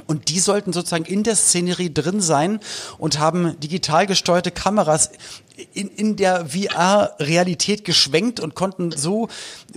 [0.07, 2.61] und die sollten sozusagen in der Szenerie drin sein
[2.99, 5.11] und haben digital gesteuerte Kameras
[5.75, 9.29] in, in der VR-Realität geschwenkt und konnten so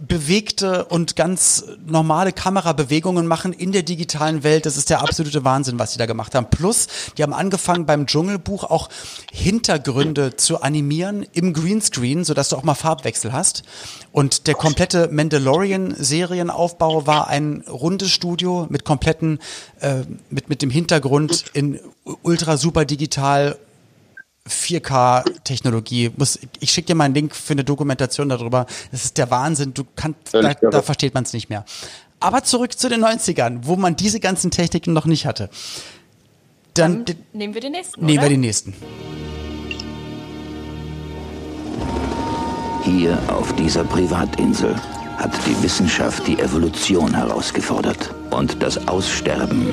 [0.01, 4.65] bewegte und ganz normale Kamerabewegungen machen in der digitalen Welt.
[4.65, 6.47] Das ist der absolute Wahnsinn, was sie da gemacht haben.
[6.49, 8.89] Plus, die haben angefangen beim Dschungelbuch auch
[9.31, 13.63] Hintergründe zu animieren im Greenscreen, sodass du auch mal Farbwechsel hast.
[14.11, 19.39] Und der komplette Mandalorian-Serienaufbau war ein rundes Studio mit kompletten,
[19.79, 21.79] äh, mit, mit dem Hintergrund in
[22.21, 23.57] ultra super digital
[24.47, 26.11] 4K-Technologie.
[26.59, 28.65] ich schicke dir mal einen Link für eine Dokumentation darüber.
[28.91, 29.73] Das ist der Wahnsinn.
[29.73, 31.65] Du kannst, da, da versteht man es nicht mehr.
[32.19, 35.49] Aber zurück zu den 90ern, wo man diese ganzen Techniken noch nicht hatte.
[36.73, 38.05] Dann, Dann nehmen wir den nächsten.
[38.05, 38.25] Nehmen oder?
[38.25, 38.73] wir den nächsten.
[42.83, 44.75] Hier auf dieser Privatinsel
[45.17, 49.67] hat die Wissenschaft die Evolution herausgefordert und das Aussterben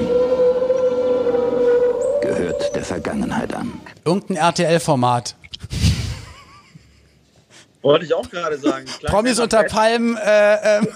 [2.75, 3.81] der Vergangenheit an.
[4.05, 5.37] Irgendein RTL-Format.
[7.83, 8.87] Wollte ich auch gerade sagen.
[9.05, 10.17] Promis unter Palmen.
[10.17, 10.89] Äh, ähm.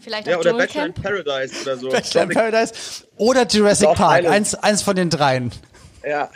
[0.00, 1.88] Vielleicht ja, oder Bachelor in Paradise oder so.
[1.88, 2.72] Bachelor in Paradise.
[3.16, 4.26] Oder Jurassic Park.
[4.26, 5.52] Eins, eins von den dreien.
[6.04, 6.30] Ja.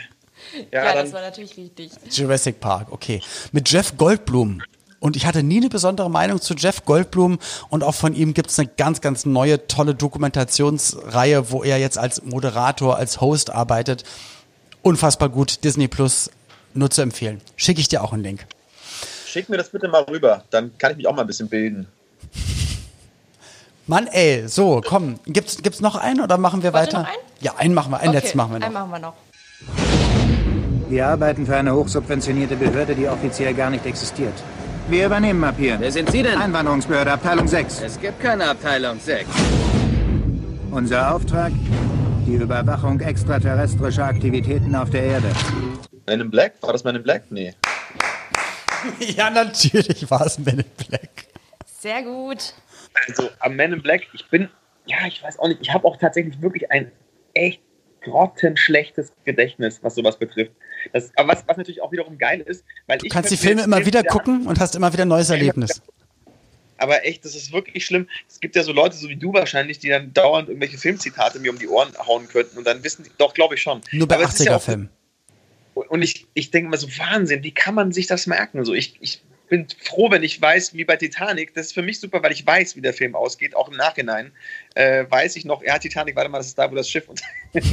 [0.71, 1.91] Ja, ja das war natürlich richtig.
[2.11, 3.21] Jurassic Park, okay.
[3.51, 4.61] Mit Jeff Goldblum.
[4.99, 8.49] Und ich hatte nie eine besondere Meinung zu Jeff Goldblum und auch von ihm gibt
[8.49, 14.05] es eine ganz, ganz neue, tolle Dokumentationsreihe, wo er jetzt als Moderator, als Host arbeitet
[14.83, 15.63] unfassbar gut.
[15.63, 16.29] Disney Plus
[16.75, 17.41] nur zu empfehlen.
[17.55, 18.45] Schicke ich dir auch einen Link.
[19.25, 21.87] Schick mir das bitte mal rüber, dann kann ich mich auch mal ein bisschen bilden.
[23.87, 25.19] Mann, ey, so, komm.
[25.25, 26.99] Gibt's, gibt's noch einen oder machen wir Wollt weiter?
[26.99, 27.17] Noch einen?
[27.41, 28.65] Ja, einen machen wir, einen okay, letzten machen wir noch.
[28.67, 29.13] Einen machen wir noch.
[30.89, 34.33] Wir arbeiten für eine hochsubventionierte Behörde, die offiziell gar nicht existiert.
[34.87, 35.79] Wir übernehmen ab hier.
[35.79, 36.37] Wer sind Sie denn?
[36.37, 37.81] Einwanderungsbehörde, Abteilung 6.
[37.81, 39.27] Es gibt keine Abteilung 6.
[40.71, 41.51] Unser Auftrag?
[42.25, 45.27] Die Überwachung extraterrestrischer Aktivitäten auf der Erde.
[46.05, 46.53] Men in Black?
[46.61, 47.23] War das Men in Black?
[47.29, 47.53] Nee.
[48.99, 51.09] ja, natürlich war es Men in Black.
[51.65, 52.53] Sehr gut.
[53.07, 54.47] Also am Men in Black, ich bin,
[54.85, 56.91] ja, ich weiß auch nicht, ich habe auch tatsächlich wirklich ein
[57.33, 57.61] echt
[58.03, 60.53] grottenschlechtes Gedächtnis, was sowas betrifft.
[60.93, 63.11] Das, aber was, was natürlich auch wiederum geil ist, weil du ich.
[63.11, 65.81] kannst die Filme immer wieder gucken und hast immer wieder ein neues Erlebnis
[66.83, 68.07] aber echt, das ist wirklich schlimm.
[68.29, 71.51] Es gibt ja so Leute, so wie du wahrscheinlich, die dann dauernd irgendwelche Filmzitate mir
[71.51, 73.81] um die Ohren hauen könnten und dann wissen die, doch, glaube ich schon.
[73.91, 74.89] Nur bei 80er-Filmen.
[74.91, 75.03] Ja
[75.73, 78.63] und ich, ich denke mal so, Wahnsinn, wie kann man sich das merken?
[78.65, 81.99] So, ich, ich bin froh, wenn ich weiß, wie bei Titanic, das ist für mich
[81.99, 84.31] super, weil ich weiß, wie der Film ausgeht, auch im Nachhinein.
[84.75, 87.07] Äh, weiß ich noch, ja, Titanic, warte mal, das ist da, wo das Schiff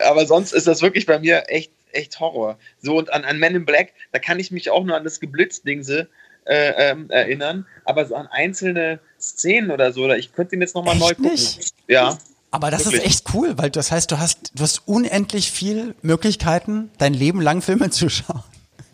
[0.00, 2.58] Aber sonst ist das wirklich bei mir echt, echt Horror.
[2.80, 5.20] So, und an, an Men in Black, da kann ich mich auch nur an das
[5.20, 6.08] Geblitzdingse
[6.44, 10.74] äh, ähm, erinnern, aber so an einzelne Szenen oder so, oder ich könnte ihn jetzt
[10.74, 11.32] nochmal neu gucken.
[11.32, 11.72] Nicht?
[11.88, 12.18] Ja.
[12.50, 13.02] Aber das wirklich.
[13.02, 17.40] ist echt cool, weil das heißt, du hast, du hast unendlich viel Möglichkeiten, dein Leben
[17.40, 18.44] lang Filme zu schauen.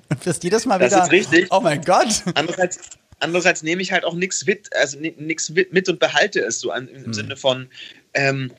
[0.09, 0.89] Und wirst jedes Mal wieder.
[0.89, 1.49] Das ist richtig.
[1.51, 2.23] Oh mein Gott.
[2.35, 2.81] Andererseits,
[3.21, 6.89] andererseits nehme ich halt auch nichts mit, also nichts mit und behalte es so an,
[6.89, 7.13] im, hm.
[7.13, 7.69] Sinne von,
[8.15, 8.51] ähm,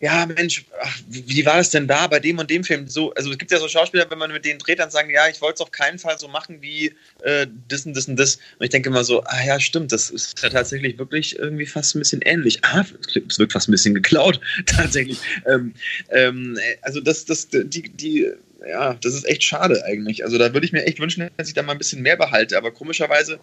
[0.00, 2.88] ja, Mensch, ach, wie war das denn da bei dem und dem Film?
[2.88, 5.28] So, also es gibt ja so Schauspieler, wenn man mit denen dreht, dann sagen, ja,
[5.28, 8.36] ich wollte es auf keinen Fall so machen wie äh, das und das und das.
[8.58, 11.94] Und ich denke immer so, ah ja, stimmt, das ist ja tatsächlich wirklich irgendwie fast
[11.94, 12.64] ein bisschen ähnlich.
[12.64, 12.86] Ah,
[13.28, 15.18] es wirkt fast ein bisschen geklaut, tatsächlich.
[15.46, 15.74] Ähm,
[16.08, 18.30] ähm, also das, das, die, die,
[18.66, 20.24] ja, das ist echt schade eigentlich.
[20.24, 22.56] Also da würde ich mir echt wünschen, dass ich da mal ein bisschen mehr behalte.
[22.56, 23.38] Aber komischerweise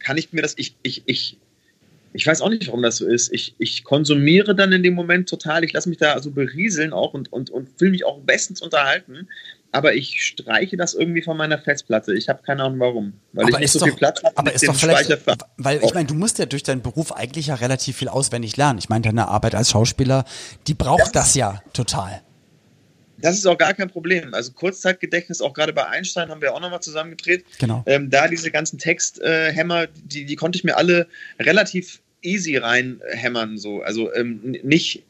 [0.00, 1.36] kann ich mir das, ich, ich, ich
[2.14, 3.32] ich weiß auch nicht, warum das so ist.
[3.32, 7.14] Ich, ich konsumiere dann in dem Moment total, ich lasse mich da so berieseln auch
[7.14, 9.28] und, und, und fühle mich auch bestens unterhalten.
[9.74, 12.12] Aber ich streiche das irgendwie von meiner Festplatte.
[12.12, 13.12] Ich habe keine Ahnung warum.
[13.32, 14.36] Weil aber ich nicht so doch, viel Platz habe.
[14.36, 15.10] Aber ist doch vielleicht,
[15.56, 18.78] weil ich meine, du musst ja durch deinen Beruf eigentlich ja relativ viel auswendig lernen.
[18.78, 20.26] Ich meine, deine Arbeit als Schauspieler,
[20.66, 22.20] die braucht das ja total.
[23.22, 24.34] Das ist auch gar kein Problem.
[24.34, 27.44] Also Kurzzeitgedächtnis, auch gerade bei Einstein haben wir auch nochmal zusammengedreht.
[27.58, 27.82] Genau.
[27.86, 31.06] Ähm, da diese ganzen Texthämmer, die, die konnte ich mir alle
[31.38, 33.58] relativ easy reinhämmern.
[33.58, 33.82] So.
[33.82, 35.04] Also ähm, nicht,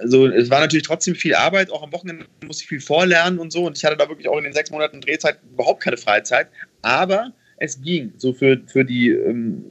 [0.00, 3.52] also es war natürlich trotzdem viel Arbeit, auch am Wochenende musste ich viel vorlernen und
[3.52, 6.48] so und ich hatte da wirklich auch in den sechs Monaten Drehzeit überhaupt keine Freizeit,
[6.82, 9.64] aber es ging so für, für die ähm,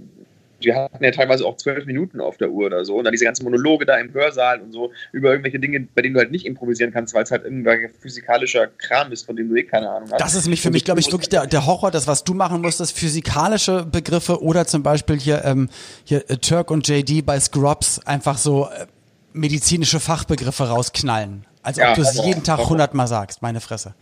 [0.64, 2.96] wir hatten ja teilweise auch zwölf Minuten auf der Uhr oder so.
[2.98, 6.14] Und dann diese ganzen Monologe da im Hörsaal und so über irgendwelche Dinge, bei denen
[6.14, 9.56] du halt nicht improvisieren kannst, weil es halt irgendwelcher physikalischer Kram ist, von dem du
[9.56, 10.22] eh keine Ahnung hast.
[10.22, 12.62] Das ist mich für mich, glaube ich, wirklich der, der Horror, das, was du machen
[12.62, 15.70] musstest, physikalische Begriffe oder zum Beispiel hier, ähm,
[16.04, 18.86] hier äh, Turk und JD bei Scrubs einfach so äh,
[19.34, 21.46] medizinische Fachbegriffe rausknallen.
[21.64, 23.94] Als ob Ja, du es jeden Tag hundertmal sagst, meine Fresse.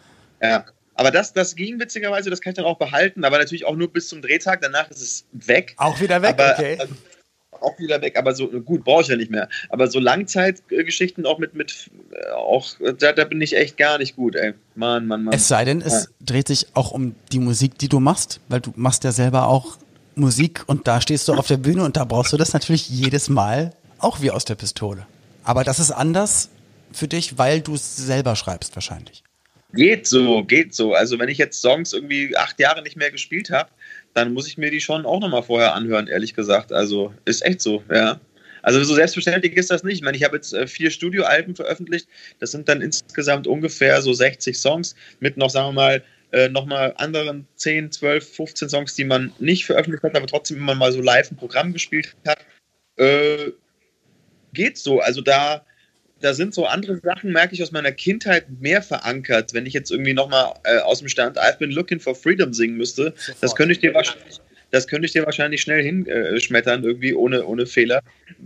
[0.42, 0.64] Ja.
[1.00, 3.88] Aber das, das ging witzigerweise, das kann ich dann auch behalten, aber natürlich auch nur
[3.88, 4.60] bis zum Drehtag.
[4.60, 5.74] Danach ist es weg.
[5.78, 6.78] Auch wieder weg, aber, okay.
[6.78, 6.94] also,
[7.62, 9.48] auch wieder weg, aber so gut brauche ich ja nicht mehr.
[9.70, 14.18] Aber so Langzeitgeschichten auch mit mit äh, auch da, da bin ich echt gar nicht
[14.18, 14.56] gut, ey.
[14.76, 15.34] Mann, Mann, Mann.
[15.34, 16.10] Es sei denn, es Ja.
[16.20, 19.78] dreht sich auch um die Musik, die du machst, weil du machst ja selber auch
[20.16, 23.30] Musik und da stehst du auf der Bühne und da brauchst du das natürlich jedes
[23.30, 25.08] Mal auch wie aus der Pistole.
[25.46, 26.50] Aber das ist anders
[26.92, 29.24] für dich, weil du es selber schreibst wahrscheinlich.
[29.74, 30.94] Geht so, geht so.
[30.94, 33.70] Also wenn ich jetzt Songs irgendwie acht Jahre nicht mehr gespielt habe,
[34.14, 36.72] dann muss ich mir die schon auch nochmal vorher anhören, ehrlich gesagt.
[36.72, 38.20] Also ist echt so, ja.
[38.62, 39.96] Also so selbstverständlich ist das nicht.
[39.96, 42.08] Ich meine, ich habe jetzt äh, vier Studioalben veröffentlicht.
[42.40, 46.94] Das sind dann insgesamt ungefähr so 60 Songs mit noch, sagen wir mal, äh, nochmal
[46.98, 51.02] anderen 10, 12, 15 Songs, die man nicht veröffentlicht hat, aber trotzdem immer mal so
[51.02, 52.40] live ein Programm gespielt hat.
[52.98, 53.52] Äh,
[54.54, 55.00] geht so.
[55.00, 55.66] Also da,
[56.22, 59.54] da sind so andere Sachen, merke ich aus meiner Kindheit mehr verankert.
[59.54, 62.78] Wenn ich jetzt irgendwie nochmal äh, aus dem Stand I've been looking for freedom singen
[62.78, 64.40] müsste, das könnte ich dir wahrscheinlich.
[64.72, 68.04] Das könnte ich dir wahrscheinlich schnell hinschmettern, irgendwie ohne, ohne Fehler.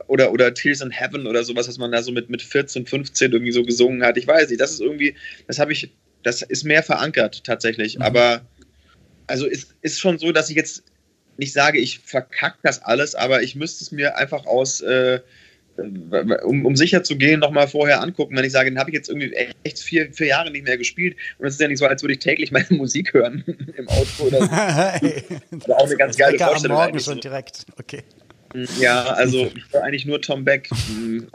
[0.08, 3.34] Oder, oder Tears in Heaven oder sowas, was man da so mit, mit 14, 15
[3.34, 4.16] irgendwie so gesungen hat.
[4.18, 5.16] Ich weiß nicht, das ist irgendwie,
[5.48, 5.92] das habe ich,
[6.24, 8.02] das ist mehr verankert tatsächlich.
[8.02, 8.42] Aber
[9.28, 10.84] also ist, ist schon so, dass ich jetzt
[11.38, 15.20] nicht sage, ich verkack das alles, aber ich müsste es mir einfach aus, äh,
[15.78, 18.36] um, um sicher zu gehen, nochmal vorher angucken.
[18.36, 19.34] Wenn ich sage, den habe ich jetzt irgendwie
[19.64, 22.14] echt vier, vier Jahre nicht mehr gespielt und es ist ja nicht so, als würde
[22.14, 23.44] ich täglich meine Musik hören
[23.78, 24.52] im Auto oder so.
[24.52, 25.24] hey,
[25.70, 27.06] auch eine ganz geile Wecker am Vorstellung Morgen eigentlich.
[27.06, 27.66] schon direkt.
[27.80, 28.04] Okay.
[28.80, 30.70] Ja, also ich höre eigentlich nur Tom Beck.
[30.88, 31.28] Hm,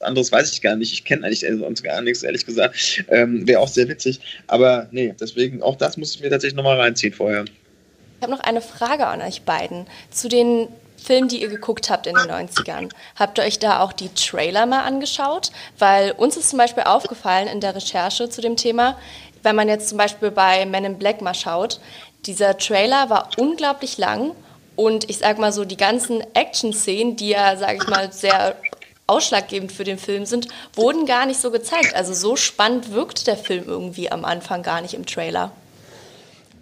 [0.00, 0.92] Anderes weiß ich gar nicht.
[0.92, 3.04] Ich kenne eigentlich sonst gar nichts, ehrlich gesagt.
[3.08, 4.20] Ähm, Wäre auch sehr witzig.
[4.46, 7.44] Aber nee, deswegen, auch das muss ich mir tatsächlich nochmal reinziehen vorher.
[7.44, 9.86] Ich habe noch eine Frage an euch beiden.
[10.10, 10.68] Zu den
[11.00, 12.90] Filmen, die ihr geguckt habt in den 90ern.
[13.16, 15.50] Habt ihr euch da auch die Trailer mal angeschaut?
[15.78, 18.96] Weil uns ist zum Beispiel aufgefallen in der Recherche zu dem Thema,
[19.42, 21.80] wenn man jetzt zum Beispiel bei Men in Black mal schaut,
[22.26, 24.32] dieser Trailer war unglaublich lang
[24.76, 28.56] und ich sag mal so, die ganzen Action-Szenen, die ja, sag ich mal, sehr
[29.06, 31.94] ausschlaggebend für den Film sind, wurden gar nicht so gezeigt.
[31.94, 35.52] Also so spannend wirkt der Film irgendwie am Anfang gar nicht im Trailer.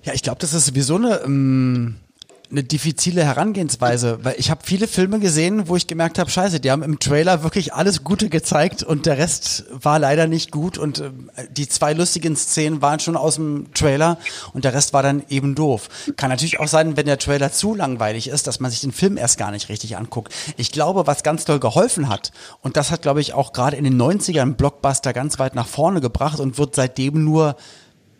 [0.04, 2.00] Ja, ich glaube, das ist sowieso eine, ähm,
[2.50, 6.70] eine diffizile Herangehensweise, weil ich habe viele Filme gesehen, wo ich gemerkt habe, scheiße, die
[6.70, 11.00] haben im Trailer wirklich alles Gute gezeigt und der Rest war leider nicht gut und
[11.00, 14.18] ähm, die zwei lustigen Szenen waren schon aus dem Trailer
[14.54, 15.88] und der Rest war dann eben doof.
[16.16, 19.18] Kann natürlich auch sein, wenn der Trailer zu langweilig ist, dass man sich den Film
[19.18, 20.32] erst gar nicht richtig anguckt.
[20.56, 22.32] Ich glaube, was ganz doll geholfen hat
[22.62, 26.00] und das hat, glaube ich, auch gerade in den 90ern Blockbuster ganz weit nach vorne
[26.00, 27.56] gebracht und wird seitdem nur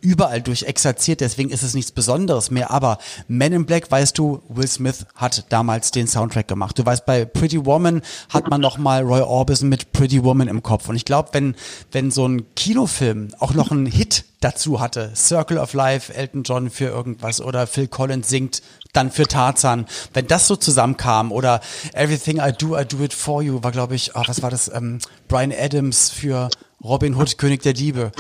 [0.01, 2.71] überall durch exerziert, deswegen ist es nichts Besonderes mehr.
[2.71, 6.79] Aber Men in Black, weißt du, Will Smith hat damals den Soundtrack gemacht.
[6.79, 10.63] Du weißt, bei Pretty Woman hat man noch mal Roy Orbison mit Pretty Woman im
[10.63, 10.89] Kopf.
[10.89, 11.55] Und ich glaube, wenn,
[11.93, 16.71] wenn so ein Kinofilm auch noch einen Hit dazu hatte, Circle of Life, Elton John
[16.71, 21.61] für irgendwas oder Phil Collins singt dann für Tarzan, wenn das so zusammenkam oder
[21.93, 24.69] Everything I Do, I Do It For You war, glaube ich, oh, was war das,
[24.73, 26.49] ähm, Brian Adams für
[26.83, 28.13] Robin Hood, König der Diebe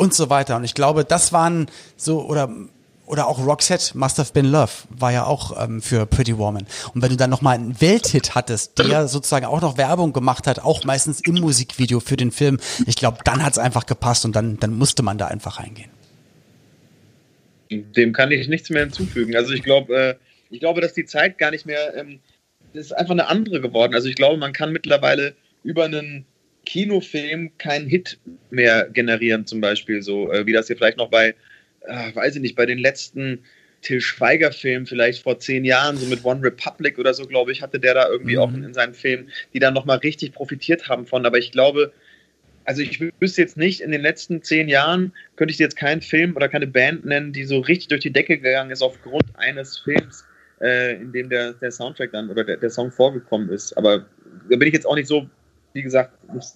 [0.00, 0.56] und so weiter.
[0.56, 2.50] Und ich glaube, das waren so, oder,
[3.04, 6.66] oder auch Roxette, Must Have Been Love, war ja auch ähm, für Pretty Woman.
[6.94, 10.60] Und wenn du dann nochmal einen Welthit hattest, der sozusagen auch noch Werbung gemacht hat,
[10.60, 14.58] auch meistens im Musikvideo für den Film, ich glaube, dann hat's einfach gepasst und dann,
[14.58, 15.90] dann musste man da einfach reingehen.
[17.70, 19.36] Dem kann ich nichts mehr hinzufügen.
[19.36, 20.14] Also ich glaube, äh,
[20.48, 22.20] ich glaube, dass die Zeit gar nicht mehr, ähm,
[22.72, 23.94] das ist einfach eine andere geworden.
[23.94, 26.24] Also ich glaube, man kann mittlerweile über einen
[26.70, 31.34] Kinofilm keinen Hit mehr generieren, zum Beispiel, so äh, wie das hier vielleicht noch bei,
[31.80, 33.40] äh, weiß ich nicht, bei den letzten
[33.82, 37.80] Till Schweiger-Film vielleicht vor zehn Jahren, so mit One Republic oder so, glaube ich, hatte
[37.80, 38.40] der da irgendwie mhm.
[38.40, 41.26] auch in, in seinen Filmen, die dann nochmal richtig profitiert haben von.
[41.26, 41.92] Aber ich glaube,
[42.64, 46.36] also ich wüsste jetzt nicht, in den letzten zehn Jahren könnte ich jetzt keinen Film
[46.36, 50.24] oder keine Band nennen, die so richtig durch die Decke gegangen ist aufgrund eines Films,
[50.60, 53.76] äh, in dem der, der Soundtrack dann oder der, der Song vorgekommen ist.
[53.76, 54.06] Aber
[54.48, 55.28] da bin ich jetzt auch nicht so,
[55.72, 56.12] wie gesagt,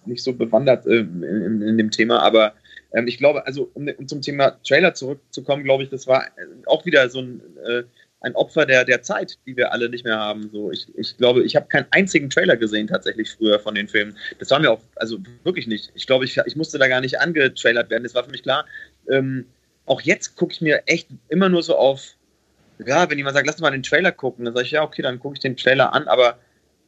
[0.06, 2.54] nicht, so bewandert äh, in, in, dem Thema, aber
[2.92, 6.26] ähm, ich glaube, also um, um, zum Thema Trailer zurückzukommen, glaube ich, das war
[6.66, 7.82] auch wieder so ein, äh,
[8.24, 10.48] ein Opfer der, der Zeit, die wir alle nicht mehr haben.
[10.50, 14.16] So, ich, ich glaube, ich habe keinen einzigen Trailer gesehen tatsächlich früher von den Filmen.
[14.38, 15.92] Das war mir auch, also wirklich nicht.
[15.94, 18.02] Ich glaube, ich, ich musste da gar nicht angetrailert werden.
[18.02, 18.64] Das war für mich klar.
[19.10, 19.46] Ähm,
[19.84, 22.16] auch jetzt gucke ich mir echt immer nur so auf,
[22.84, 25.18] ja, wenn jemand sagt, lass mal den Trailer gucken, dann sage ich, ja, okay, dann
[25.18, 26.38] gucke ich den Trailer an, aber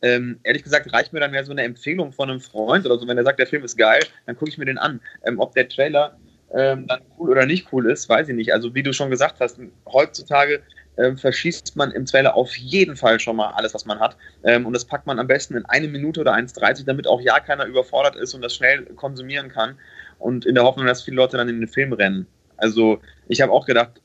[0.02, 3.08] ähm, ehrlich gesagt reicht mir dann mehr so eine Empfehlung von einem Freund oder so.
[3.08, 5.00] Wenn er sagt, der Film ist geil, dann gucke ich mir den an.
[5.24, 6.16] Ähm, ob der Trailer
[6.54, 8.52] ähm, dann cool oder nicht cool ist, weiß ich nicht.
[8.52, 10.62] Also wie du schon gesagt hast, heutzutage
[10.98, 14.16] ähm, verschießt man im Trailer auf jeden Fall schon mal alles, was man hat.
[14.44, 17.40] Ähm, und das packt man am besten in eine Minute oder 1,30, damit auch ja
[17.40, 19.76] keiner überfordert ist und das schnell konsumieren kann.
[20.18, 22.26] Und in der Hoffnung, dass viele Leute dann in den Film rennen.
[22.56, 24.00] Also ich habe auch gedacht,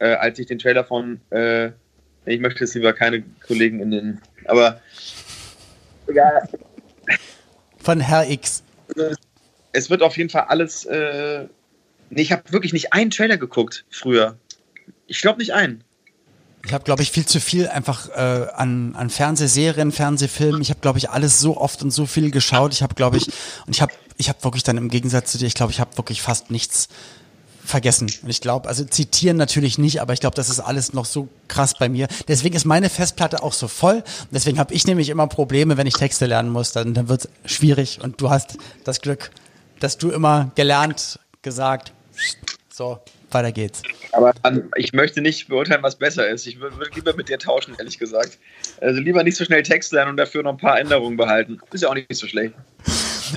[0.00, 1.70] äh, als ich den Trailer von, äh,
[2.26, 4.20] ich möchte jetzt lieber keine Kollegen in den,
[4.50, 4.80] aber
[6.06, 6.48] egal.
[7.78, 8.62] Von Herr X.
[9.72, 11.46] Es wird auf jeden Fall alles, äh,
[12.10, 14.36] nee, ich habe wirklich nicht einen Trailer geguckt früher.
[15.06, 15.84] Ich glaube nicht einen.
[16.66, 20.60] Ich habe, glaube ich, viel zu viel einfach äh, an, an Fernsehserien, Fernsehfilmen.
[20.60, 22.72] Ich habe, glaube ich, alles so oft und so viel geschaut.
[22.72, 23.28] Ich habe, glaube ich,
[23.66, 25.96] und ich habe ich hab wirklich dann im Gegensatz zu dir, ich glaube, ich habe
[25.96, 26.88] wirklich fast nichts
[27.70, 28.10] vergessen.
[28.22, 31.28] Und ich glaube, also zitieren natürlich nicht, aber ich glaube, das ist alles noch so
[31.48, 32.08] krass bei mir.
[32.28, 34.02] Deswegen ist meine Festplatte auch so voll.
[34.30, 36.72] Deswegen habe ich nämlich immer Probleme, wenn ich Texte lernen muss.
[36.72, 38.00] Dann, dann wird es schwierig.
[38.02, 39.30] Und du hast das Glück,
[39.78, 41.92] dass du immer gelernt, gesagt,
[42.68, 42.98] so,
[43.30, 43.82] weiter geht's.
[44.12, 46.46] Aber an, ich möchte nicht beurteilen, was besser ist.
[46.46, 48.38] Ich würde würd lieber mit dir tauschen, ehrlich gesagt.
[48.80, 51.58] Also lieber nicht so schnell Text lernen und dafür noch ein paar Änderungen behalten.
[51.72, 52.54] Ist ja auch nicht so schlecht.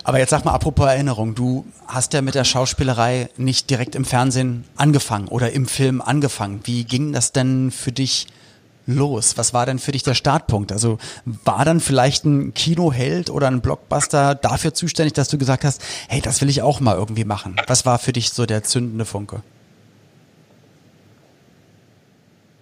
[0.03, 4.05] Aber jetzt sag mal, apropos Erinnerung, du hast ja mit der Schauspielerei nicht direkt im
[4.05, 6.61] Fernsehen angefangen oder im Film angefangen.
[6.63, 8.27] Wie ging das denn für dich
[8.85, 9.37] los?
[9.37, 10.71] Was war denn für dich der Startpunkt?
[10.71, 15.81] Also war dann vielleicht ein Kinoheld oder ein Blockbuster dafür zuständig, dass du gesagt hast,
[16.07, 17.55] hey, das will ich auch mal irgendwie machen?
[17.67, 19.41] Was war für dich so der zündende Funke?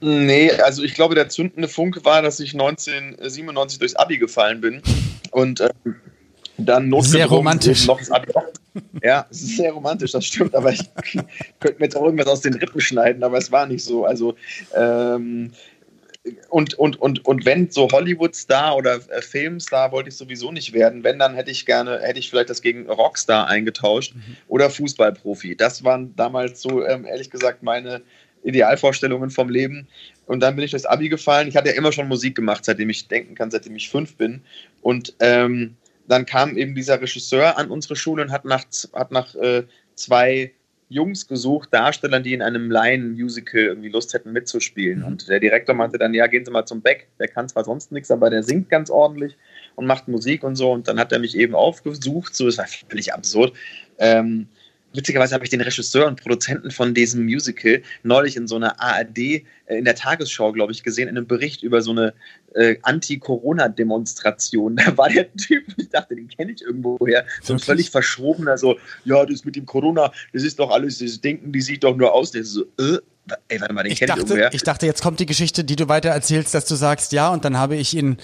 [0.03, 4.81] Nee, also ich glaube, der zündende Funke war, dass ich 1997 durchs Abi gefallen bin
[5.29, 5.95] und ähm,
[6.65, 7.87] dann Sehr romantisch.
[7.87, 8.31] noch das Abi.
[9.03, 10.81] Ja, es ist sehr romantisch, das stimmt, aber ich
[11.59, 14.05] könnte mir jetzt auch irgendwas aus den Rippen schneiden, aber es war nicht so.
[14.05, 14.35] Also,
[14.73, 15.51] ähm,
[16.49, 21.03] und, und, und, und wenn so Hollywood-Star oder äh, Filmstar wollte ich sowieso nicht werden.
[21.03, 24.37] Wenn, dann hätte ich gerne, hätte ich vielleicht das gegen Rockstar eingetauscht mhm.
[24.47, 25.55] oder Fußballprofi.
[25.55, 28.01] Das waren damals so, ähm, ehrlich gesagt, meine
[28.43, 29.87] Idealvorstellungen vom Leben.
[30.27, 31.47] Und dann bin ich durchs Abi gefallen.
[31.47, 34.41] Ich hatte ja immer schon Musik gemacht, seitdem ich denken kann, seitdem ich fünf bin.
[34.81, 35.75] Und ähm,
[36.07, 39.63] dann kam eben dieser Regisseur an unsere Schule und hat nach, hat nach äh,
[39.95, 40.51] zwei
[40.91, 44.99] Jungs gesucht, Darstellern, die in einem Laien-Musical irgendwie Lust hätten mitzuspielen.
[44.99, 45.05] Mhm.
[45.05, 47.93] Und der Direktor meinte dann, ja, gehen Sie mal zum Beck, der kann zwar sonst
[47.93, 49.37] nichts, aber der singt ganz ordentlich
[49.75, 50.69] und macht Musik und so.
[50.71, 53.53] Und dann hat er mich eben aufgesucht, so ist war völlig absurd.
[53.99, 54.49] Ähm,
[54.93, 59.17] witzigerweise habe ich den Regisseur und Produzenten von diesem Musical neulich in so einer ARD,
[59.17, 62.13] äh, in der Tagesschau, glaube ich, gesehen, in einem Bericht über so eine
[62.55, 64.75] äh, Anti-Corona-Demonstration.
[64.81, 68.77] Da war der Typ, ich dachte, den kenne ich irgendwoher, so ein völlig verschrobener, so,
[69.05, 72.13] ja, das mit dem Corona, das ist doch alles, das Denken, die sieht doch nur
[72.13, 72.31] aus.
[72.31, 72.97] Der ist so, äh,
[73.47, 74.53] ey, warte mal, den ich irgendwoher.
[74.53, 77.45] Ich dachte, jetzt kommt die Geschichte, die du weiter erzählst, dass du sagst, ja, und
[77.45, 78.17] dann habe ich ihn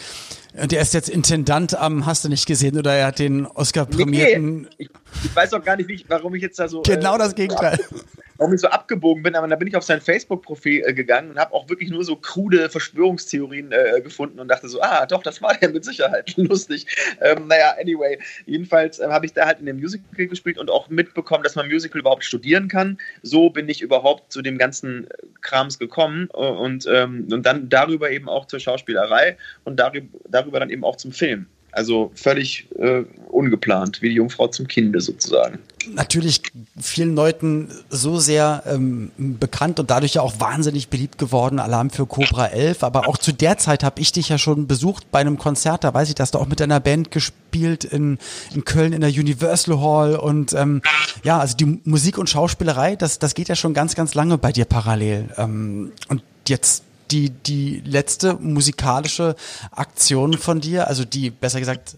[0.62, 4.62] und er ist jetzt Intendant am, hast du nicht gesehen, oder er hat den Oscar-prämierten.
[4.62, 4.90] Nee, ich,
[5.24, 6.82] ich, weiß auch gar nicht, warum ich jetzt da so.
[6.82, 7.80] Genau äh, das Gegenteil
[8.38, 11.40] warum ich so abgebogen bin, aber da bin ich auf sein Facebook-Profil äh, gegangen und
[11.40, 15.42] habe auch wirklich nur so krude Verschwörungstheorien äh, gefunden und dachte so, ah, doch, das
[15.42, 16.86] war der mit Sicherheit lustig.
[17.22, 20.90] Ähm, naja, anyway, jedenfalls äh, habe ich da halt in dem Musical gespielt und auch
[20.90, 22.98] mitbekommen, dass man Musical überhaupt studieren kann.
[23.22, 25.08] So bin ich überhaupt zu dem ganzen
[25.42, 30.60] Krams gekommen äh, und, ähm, und dann darüber eben auch zur Schauspielerei und darüber, darüber
[30.60, 31.48] dann eben auch zum Film.
[31.78, 35.60] Also völlig äh, ungeplant, wie die Jungfrau zum Kinde sozusagen.
[35.94, 36.42] Natürlich
[36.82, 42.08] vielen Leuten so sehr ähm, bekannt und dadurch ja auch wahnsinnig beliebt geworden, Alarm für
[42.08, 42.84] Cobra 11.
[42.84, 45.84] Aber auch zu der Zeit habe ich dich ja schon besucht bei einem Konzert.
[45.84, 48.18] Da weiß ich, dass du auch mit deiner Band gespielt in,
[48.56, 50.16] in Köln in der Universal Hall.
[50.16, 50.82] Und ähm,
[51.24, 54.52] ja, also die Musik und Schauspielerei, das, das geht ja schon ganz, ganz lange bei
[54.52, 55.30] dir parallel.
[55.38, 59.36] Ähm, und jetzt die, die letzte musikalische
[59.72, 61.98] Aktion von dir, also die, besser gesagt,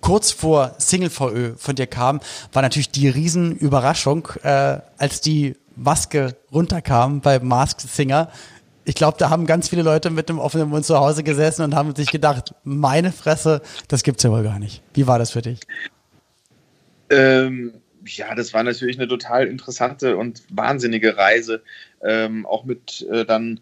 [0.00, 2.20] kurz vor Single VÖ von dir kam,
[2.52, 8.30] war natürlich die Riesenüberraschung, äh, als die Maske runterkam bei Masked Singer.
[8.84, 11.74] ich glaube, da haben ganz viele Leute mit einem offenen Mund zu Hause gesessen und
[11.74, 14.82] haben sich gedacht, meine Fresse, das gibt's ja wohl gar nicht.
[14.94, 15.60] Wie war das für dich?
[17.10, 17.74] Ähm,
[18.06, 21.62] ja, das war natürlich eine total interessante und wahnsinnige Reise.
[22.02, 23.60] Ähm, auch mit äh, dann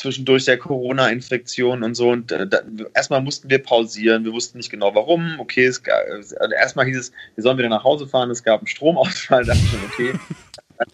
[0.00, 2.10] zwischendurch der Corona-Infektion und so.
[2.10, 2.60] Und äh, da,
[2.94, 4.24] erstmal mussten wir pausieren.
[4.24, 5.38] Wir wussten nicht genau warum.
[5.38, 8.30] Okay, es gab, also erstmal hieß es, wir sollen wieder nach Hause fahren.
[8.30, 9.44] Es gab einen Stromausfall.
[9.50, 10.20] Da dachte ich schon, okay.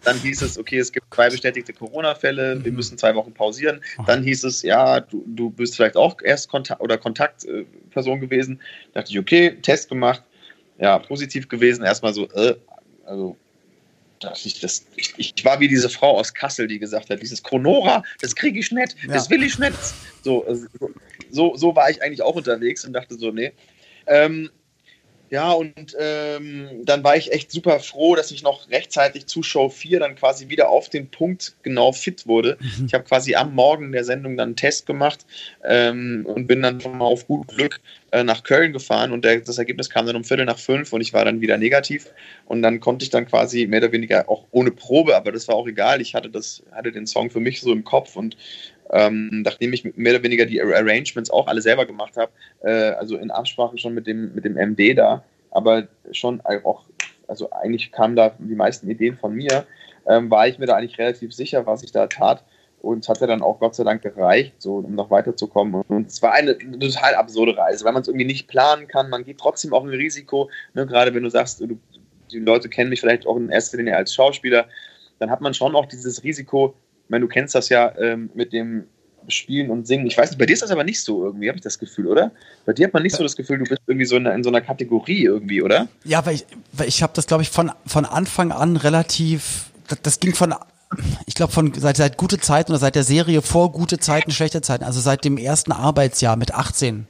[0.02, 2.76] Dann hieß es, okay, es gibt zwei bestätigte Corona-Fälle, wir mhm.
[2.76, 3.80] müssen zwei Wochen pausieren.
[4.06, 8.60] Dann hieß es, ja, du, du bist vielleicht auch erst Kontakt oder Kontaktperson gewesen.
[8.92, 10.22] Da dachte ich, okay, Test gemacht,
[10.78, 11.84] ja, positiv gewesen.
[11.84, 12.56] Erstmal so, äh,
[13.04, 13.36] also
[14.44, 18.02] ich, das, ich, ich, war wie diese Frau aus Kassel, die gesagt hat, dieses Kronora,
[18.20, 19.14] das kriege ich nicht, ja.
[19.14, 19.76] das will ich nicht.
[20.22, 20.66] So, also,
[21.30, 23.52] so, so war ich eigentlich auch unterwegs und dachte so, nee.
[24.06, 24.50] Ähm,
[25.30, 29.68] ja, und ähm, dann war ich echt super froh, dass ich noch rechtzeitig zu Show
[29.68, 32.56] 4 dann quasi wieder auf den Punkt genau fit wurde.
[32.60, 32.86] Mhm.
[32.86, 35.26] Ich habe quasi am Morgen der Sendung dann einen Test gemacht
[35.64, 37.80] ähm, und bin dann schon mal auf gut Glück
[38.12, 41.00] äh, nach Köln gefahren und der, das Ergebnis kam dann um Viertel nach fünf und
[41.00, 42.12] ich war dann wieder negativ.
[42.46, 45.56] Und dann konnte ich dann quasi mehr oder weniger auch ohne Probe, aber das war
[45.56, 46.00] auch egal.
[46.00, 48.36] Ich hatte, das, hatte den Song für mich so im Kopf und
[48.90, 52.30] ähm, nachdem ich mehr oder weniger die Arrangements auch alle selber gemacht habe,
[52.62, 56.84] äh, also in Absprache schon mit dem, mit dem MD da, aber schon auch,
[57.26, 59.66] also eigentlich kamen da die meisten Ideen von mir,
[60.06, 62.44] ähm, war ich mir da eigentlich relativ sicher, was ich da tat.
[62.82, 65.82] Und es hat ja dann auch Gott sei Dank gereicht, so, um noch weiterzukommen.
[65.88, 69.10] Und es war eine, eine total absurde Reise, weil man es irgendwie nicht planen kann.
[69.10, 70.86] Man geht trotzdem auch ein Risiko, ne?
[70.86, 71.78] gerade wenn du sagst, du,
[72.30, 74.66] die Leute kennen mich vielleicht auch in erster Linie als Schauspieler,
[75.18, 76.74] dann hat man schon auch dieses Risiko,
[77.06, 78.86] ich meine, du kennst das ja ähm, mit dem
[79.28, 80.06] Spielen und Singen.
[80.06, 82.08] Ich weiß nicht, bei dir ist das aber nicht so irgendwie, habe ich das Gefühl,
[82.08, 82.32] oder?
[82.64, 84.50] Bei dir hat man nicht so das Gefühl, du bist irgendwie so in, in so
[84.50, 85.88] einer Kategorie irgendwie, oder?
[86.04, 90.02] Ja, weil ich, weil ich habe das, glaube ich, von, von Anfang an relativ, das,
[90.02, 90.54] das ging von
[91.26, 94.62] ich glaube von seit seit gute Zeiten oder seit der Serie vor gute Zeiten, schlechte
[94.62, 97.06] Zeiten, also seit dem ersten Arbeitsjahr mit 18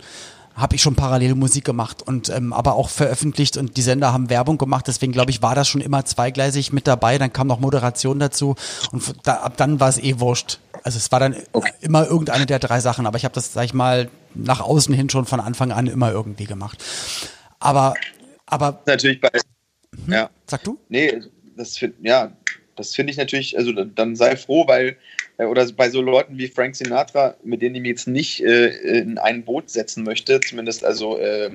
[0.57, 4.31] habe ich schon parallel Musik gemacht und ähm, aber auch veröffentlicht und die Sender haben
[4.31, 4.87] Werbung gemacht.
[4.89, 7.19] Deswegen glaube ich, war das schon immer zweigleisig mit dabei.
[7.19, 8.57] Dann kam noch Moderation dazu
[8.91, 10.59] und da, ab dann war es eh wurscht.
[10.83, 11.73] Also es war dann okay.
[11.81, 13.07] immer irgendeine der drei Sachen.
[13.07, 16.11] Aber ich habe das, sag ich mal, nach außen hin schon von Anfang an immer
[16.11, 16.83] irgendwie gemacht.
[17.59, 17.95] Aber,
[18.47, 20.13] aber natürlich bei hm?
[20.13, 20.31] ja.
[20.47, 20.79] Sag du?
[20.89, 21.21] Nee,
[21.57, 22.33] das ja,
[22.77, 23.59] das finde ich natürlich.
[23.59, 24.97] Also dann sei froh, weil
[25.39, 28.69] oder bei so Leuten wie Frank Sinatra, mit denen ich mich jetzt nicht äh,
[29.01, 31.51] in ein Boot setzen möchte, zumindest also, äh,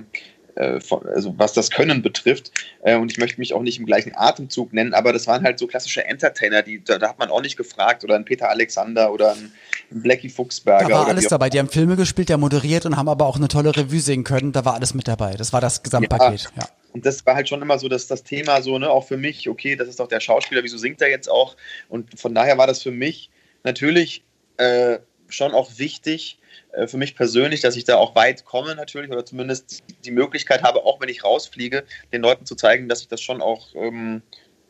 [0.56, 0.80] äh,
[1.14, 2.52] also was das Können betrifft.
[2.84, 5.58] Äh, und ich möchte mich auch nicht im gleichen Atemzug nennen, aber das waren halt
[5.58, 9.12] so klassische Entertainer, die da, da hat man auch nicht gefragt oder ein Peter Alexander
[9.12, 9.52] oder ein,
[9.92, 10.88] Blackie Fuchsberger.
[10.88, 11.50] Da war alles dabei.
[11.50, 14.24] Die haben Filme gespielt, die haben moderiert und haben aber auch eine tolle Revue singen
[14.24, 14.52] können.
[14.52, 15.34] Da war alles mit dabei.
[15.36, 16.44] Das war das Gesamtpaket.
[16.56, 16.64] Ja.
[16.64, 16.70] ja.
[16.94, 19.48] Und das war halt schon immer so, dass das Thema so, ne, auch für mich,
[19.48, 21.56] okay, das ist doch der Schauspieler, wieso singt er jetzt auch?
[21.90, 23.31] Und von daher war das für mich
[23.64, 24.24] natürlich
[24.58, 25.00] äh,
[25.30, 26.40] schon auch wichtig
[26.74, 30.64] äh, für mich persönlich, dass ich da auch weit komme natürlich oder zumindest die Möglichkeit
[30.64, 34.22] habe, auch wenn ich rausfliege, den Leuten zu zeigen, dass ich das schon auch ähm,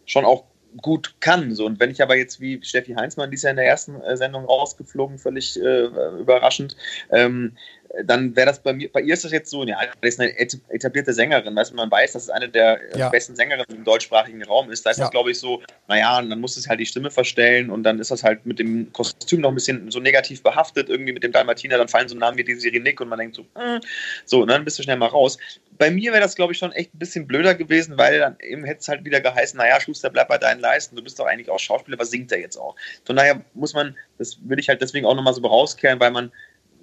[0.06, 0.46] schon auch
[0.78, 1.54] gut kann.
[1.54, 1.66] So.
[1.66, 4.16] Und wenn ich aber jetzt wie Steffi Heinzmann, die ist ja in der ersten äh,
[4.16, 5.86] Sendung rausgeflogen, völlig äh,
[6.20, 6.76] überraschend,
[7.12, 7.58] ähm,
[8.06, 10.38] dann wäre das bei mir, bei ihr ist das jetzt so, ja, das ist eine
[10.38, 13.10] etablierte Sängerin, weißt du, man weiß, dass es eine der ja.
[13.10, 14.86] besten Sängerinnen im deutschsprachigen Raum ist.
[14.86, 15.06] Da ist ja.
[15.06, 18.00] das, glaube ich, so, naja, und dann muss es halt die Stimme verstellen und dann
[18.00, 21.32] ist das halt mit dem Kostüm noch ein bisschen so negativ behaftet, irgendwie mit dem
[21.32, 23.80] Dalmatiner, dann fallen so Namen wie die Nick und man denkt so, äh,
[24.26, 25.38] so, und dann bist du schnell mal raus.
[25.78, 28.64] Bei mir wäre das, glaube ich, schon echt ein bisschen blöder gewesen, weil dann eben
[28.64, 31.50] hätte es halt wieder geheißen, naja, Schuster, bleib bei deinen Leisten, du bist doch eigentlich
[31.50, 32.76] auch Schauspieler, was singt er jetzt auch?
[33.06, 36.32] Von daher muss man, das will ich halt deswegen auch nochmal so rauskehren, weil man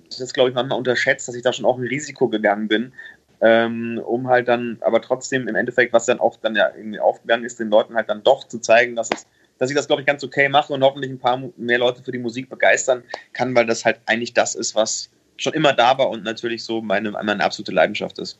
[0.08, 2.92] das, glaube ich, manchmal unterschätzt, dass ich da schon auch ein Risiko gegangen bin,
[3.40, 7.44] ähm, um halt dann, aber trotzdem im Endeffekt, was dann auch dann ja irgendwie aufgegangen
[7.44, 9.26] ist, den Leuten halt dann doch zu zeigen, dass es
[9.58, 12.12] dass ich das, glaube ich, ganz okay mache und hoffentlich ein paar mehr Leute für
[12.12, 13.02] die Musik begeistern
[13.32, 16.80] kann, weil das halt eigentlich das ist, was schon immer da war und natürlich so
[16.80, 18.38] meine, meine absolute Leidenschaft ist.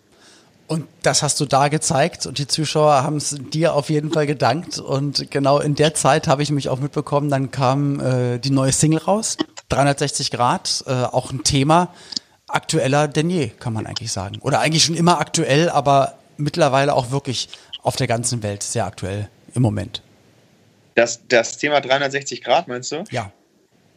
[0.66, 4.26] Und das hast du da gezeigt und die Zuschauer haben es dir auf jeden Fall
[4.26, 4.78] gedankt.
[4.78, 8.72] Und genau in der Zeit habe ich mich auch mitbekommen, dann kam äh, die neue
[8.72, 9.38] Single raus,
[9.68, 11.94] 360 Grad, äh, auch ein Thema
[12.48, 14.38] aktueller denn je, kann man eigentlich sagen.
[14.40, 17.48] Oder eigentlich schon immer aktuell, aber mittlerweile auch wirklich
[17.82, 20.02] auf der ganzen Welt sehr aktuell im Moment.
[20.94, 23.04] Das, das Thema 360 Grad, meinst du?
[23.10, 23.30] Ja.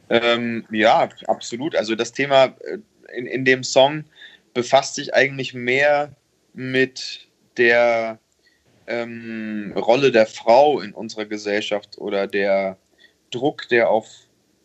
[0.10, 1.76] Ähm, ja, absolut.
[1.76, 2.78] Also das Thema äh,
[3.16, 4.04] in, in dem Song
[4.54, 6.12] befasst sich eigentlich mehr
[6.54, 8.20] mit der
[8.88, 12.78] ähm, Rolle der Frau in unserer Gesellschaft oder der
[13.32, 14.08] Druck, der auf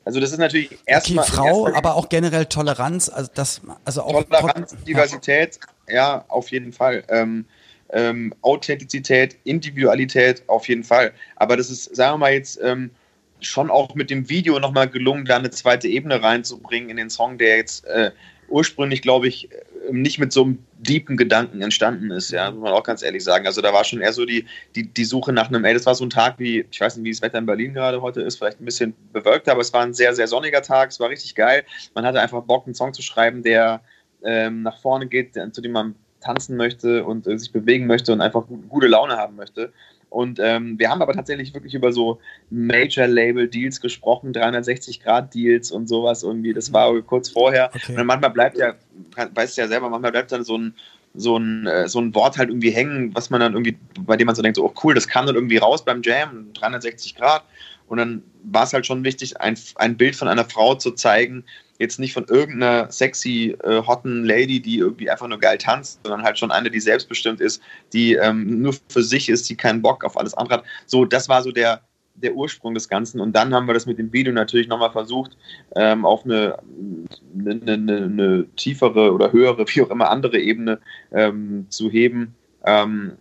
[0.06, 4.22] also das ist natürlich erstmal okay, Frau, aber auch generell Toleranz, also das, also auch
[4.22, 7.02] Toleranz, Diversität, ja, auf jeden Fall.
[7.08, 7.44] Ähm,
[7.90, 11.12] ähm, Authentizität, Individualität, auf jeden Fall.
[11.34, 12.92] Aber das ist, sagen wir mal jetzt, ähm,
[13.40, 17.36] schon auch mit dem Video nochmal gelungen, da eine zweite Ebene reinzubringen in den Song,
[17.36, 18.12] der jetzt äh,
[18.48, 19.48] ursprünglich, glaube ich,
[19.90, 23.46] nicht mit so einem deepen Gedanken entstanden ist, ja, muss man auch ganz ehrlich sagen.
[23.46, 25.94] Also da war schon eher so die, die, die Suche nach einem, ey, das war
[25.94, 28.36] so ein Tag wie, ich weiß nicht, wie das Wetter in Berlin gerade heute ist,
[28.36, 31.34] vielleicht ein bisschen bewölkt, aber es war ein sehr, sehr sonniger Tag, es war richtig
[31.34, 31.64] geil.
[31.94, 33.80] Man hatte einfach Bock, einen Song zu schreiben, der
[34.22, 38.20] ähm, nach vorne geht, zu dem man tanzen möchte und äh, sich bewegen möchte und
[38.20, 39.72] einfach gute Laune haben möchte.
[40.08, 46.52] Und ähm, wir haben aber tatsächlich wirklich über so Major-Label-Deals gesprochen, 360-Grad-Deals und sowas irgendwie.
[46.52, 47.70] Das war kurz vorher.
[47.74, 47.96] Okay.
[47.98, 48.74] Und manchmal bleibt ja,
[49.34, 50.74] weißt du ja selber, manchmal bleibt dann so ein,
[51.14, 54.26] so ein, äh, so ein Wort halt irgendwie hängen, was man dann irgendwie, bei dem
[54.26, 57.44] man so denkt, so, oh cool, das kam dann irgendwie raus beim Jam, 360 Grad.
[57.88, 61.44] Und dann war es halt schon wichtig, ein, ein Bild von einer Frau zu zeigen,
[61.78, 66.22] jetzt nicht von irgendeiner sexy, äh, hotten Lady, die irgendwie einfach nur geil tanzt, sondern
[66.22, 67.62] halt schon eine, die selbstbestimmt ist,
[67.92, 70.64] die ähm, nur für sich ist, die keinen Bock auf alles andere hat.
[70.86, 71.82] So, das war so der,
[72.14, 73.20] der Ursprung des Ganzen.
[73.20, 75.36] Und dann haben wir das mit dem Video natürlich nochmal versucht,
[75.74, 76.58] ähm, auf eine,
[77.38, 80.80] eine, eine, eine, tiefere oder höhere, wie auch immer andere Ebene
[81.12, 83.12] ähm, zu heben, ähm,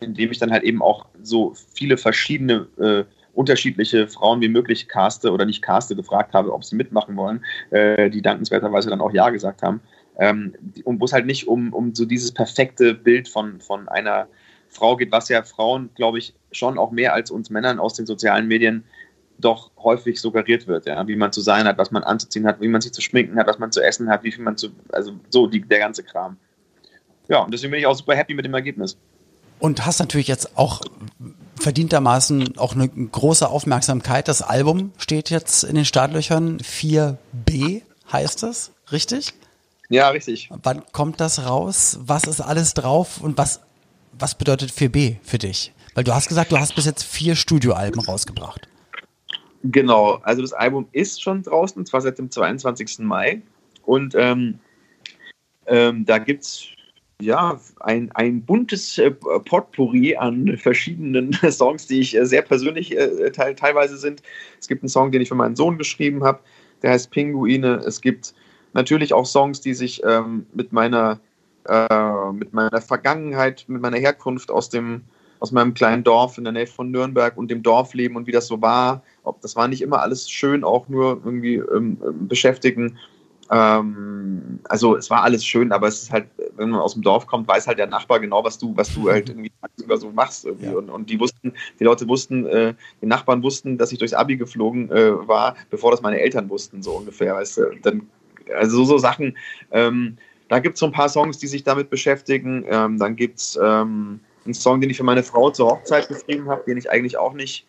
[0.00, 3.04] indem ich dann halt eben auch so viele verschiedene äh,
[3.38, 8.10] unterschiedliche Frauen wie möglich caste oder nicht caste gefragt habe, ob sie mitmachen wollen, äh,
[8.10, 9.80] die dankenswerterweise dann auch Ja gesagt haben.
[10.18, 14.26] Ähm, und wo es halt nicht um, um so dieses perfekte Bild von, von einer
[14.70, 18.06] Frau geht, was ja Frauen, glaube ich, schon auch mehr als uns Männern aus den
[18.06, 18.82] sozialen Medien
[19.38, 22.66] doch häufig suggeriert wird, ja, wie man zu sein hat, was man anzuziehen hat, wie
[22.66, 25.12] man sich zu schminken hat, was man zu essen hat, wie viel man zu, also
[25.30, 26.36] so die, der ganze Kram.
[27.28, 28.96] Ja, und deswegen bin ich auch super happy mit dem Ergebnis.
[29.60, 30.80] Und hast natürlich jetzt auch
[31.58, 34.28] verdientermaßen auch eine große Aufmerksamkeit.
[34.28, 36.58] Das Album steht jetzt in den Startlöchern.
[36.58, 37.82] 4b
[38.12, 39.34] heißt es, richtig?
[39.88, 40.50] Ja, richtig.
[40.62, 41.98] Wann kommt das raus?
[42.02, 43.60] Was ist alles drauf und was,
[44.12, 45.72] was bedeutet 4b für dich?
[45.94, 48.68] Weil du hast gesagt, du hast bis jetzt vier Studioalben rausgebracht.
[49.64, 53.00] Genau, also das Album ist schon draußen, und zwar seit dem 22.
[53.00, 53.42] Mai.
[53.84, 54.60] Und ähm,
[55.66, 56.68] ähm, da gibt es
[57.20, 63.30] ja, ein, ein buntes äh, Potpourri an verschiedenen Songs, die ich äh, sehr persönlich äh,
[63.30, 64.22] teil, teilweise sind.
[64.60, 66.40] Es gibt einen Song, den ich für meinen Sohn geschrieben habe,
[66.82, 67.82] der heißt Pinguine.
[67.84, 68.34] Es gibt
[68.72, 71.18] natürlich auch Songs, die sich ähm, mit meiner
[71.64, 75.02] äh, mit meiner Vergangenheit, mit meiner Herkunft aus dem
[75.40, 78.46] aus meinem kleinen Dorf in der Nähe von Nürnberg und dem Dorfleben und wie das
[78.46, 79.02] so war.
[79.22, 81.98] Ob das war nicht immer alles schön, auch nur irgendwie ähm,
[82.28, 82.96] beschäftigen
[83.50, 86.26] ähm, also es war alles schön, aber es ist halt,
[86.58, 89.10] wenn man aus dem Dorf kommt, weiß halt der Nachbar genau, was du, was du
[89.10, 89.52] halt irgendwie
[89.96, 90.44] so machst.
[90.44, 90.66] Irgendwie.
[90.66, 90.72] Ja.
[90.72, 94.36] Und, und die wussten, die Leute wussten, äh, die Nachbarn wussten, dass ich durchs Abi
[94.36, 97.34] geflogen äh, war, bevor das meine Eltern wussten, so ungefähr.
[97.34, 97.70] Weißt du?
[97.82, 98.08] Dann,
[98.54, 99.36] also so, so Sachen.
[99.70, 100.16] Ähm,
[100.48, 102.64] da gibt es so ein paar Songs, die sich damit beschäftigen.
[102.68, 106.48] Ähm, dann gibt es ähm, einen Song, den ich für meine Frau zur Hochzeit geschrieben
[106.48, 107.66] habe, den ich eigentlich auch nicht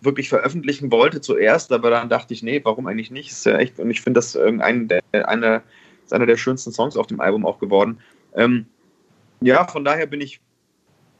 [0.00, 3.30] wirklich veröffentlichen wollte zuerst, aber dann dachte ich, nee, warum eigentlich nicht?
[3.30, 5.62] Ist ja echt, und ich finde das ein der, eine,
[6.04, 7.98] ist einer der schönsten Songs auf dem Album auch geworden.
[8.34, 8.66] Ähm,
[9.40, 10.40] ja, von daher bin ich,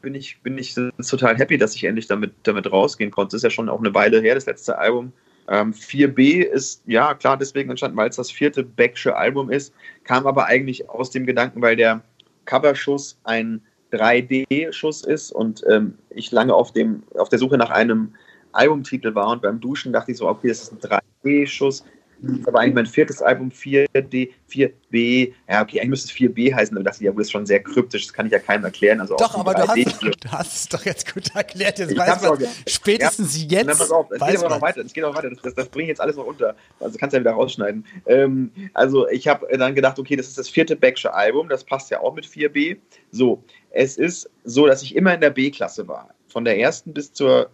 [0.01, 3.31] bin ich, bin ich total happy, dass ich endlich damit, damit rausgehen konnte.
[3.31, 5.13] Das ist ja schon auch eine Weile her, das letzte Album.
[5.47, 10.27] Ähm, 4b ist, ja, klar, deswegen entstanden, weil es das vierte Becksche Album ist, kam
[10.27, 12.03] aber eigentlich aus dem Gedanken, weil der
[12.45, 18.13] Coverschuss ein 3D-Schuss ist und ähm, ich lange auf, dem, auf der Suche nach einem
[18.51, 21.83] Albumtitel war und beim Duschen dachte ich so, okay, das ist ein 3D-Schuss.
[22.21, 25.33] Das war eigentlich mein viertes Album, 4D, 4B.
[25.47, 27.61] Ja, okay, eigentlich müsste es 4B heißen, aber dachte ich, ja, das ist schon sehr
[27.61, 28.99] kryptisch, das kann ich ja keinem erklären.
[28.99, 31.79] Also doch, aber du hast, du hast, es doch jetzt gut erklärt.
[31.79, 33.59] Jetzt ich weiß man, spätestens ja.
[33.59, 33.67] jetzt.
[33.67, 34.81] Na, pass auf, es geht aber noch weiter.
[34.81, 35.29] Es geht noch weiter.
[35.29, 36.55] Das, das, das bringe ich jetzt alles noch unter.
[36.79, 37.85] Also kannst du ja wieder rausschneiden.
[38.05, 41.89] Ähm, also ich habe dann gedacht, okay, das ist das vierte Becksche Album, das passt
[41.89, 42.77] ja auch mit 4B.
[43.11, 46.09] So, es ist so, dass ich immer in der B-Klasse war.
[46.27, 47.49] Von der ersten bis zur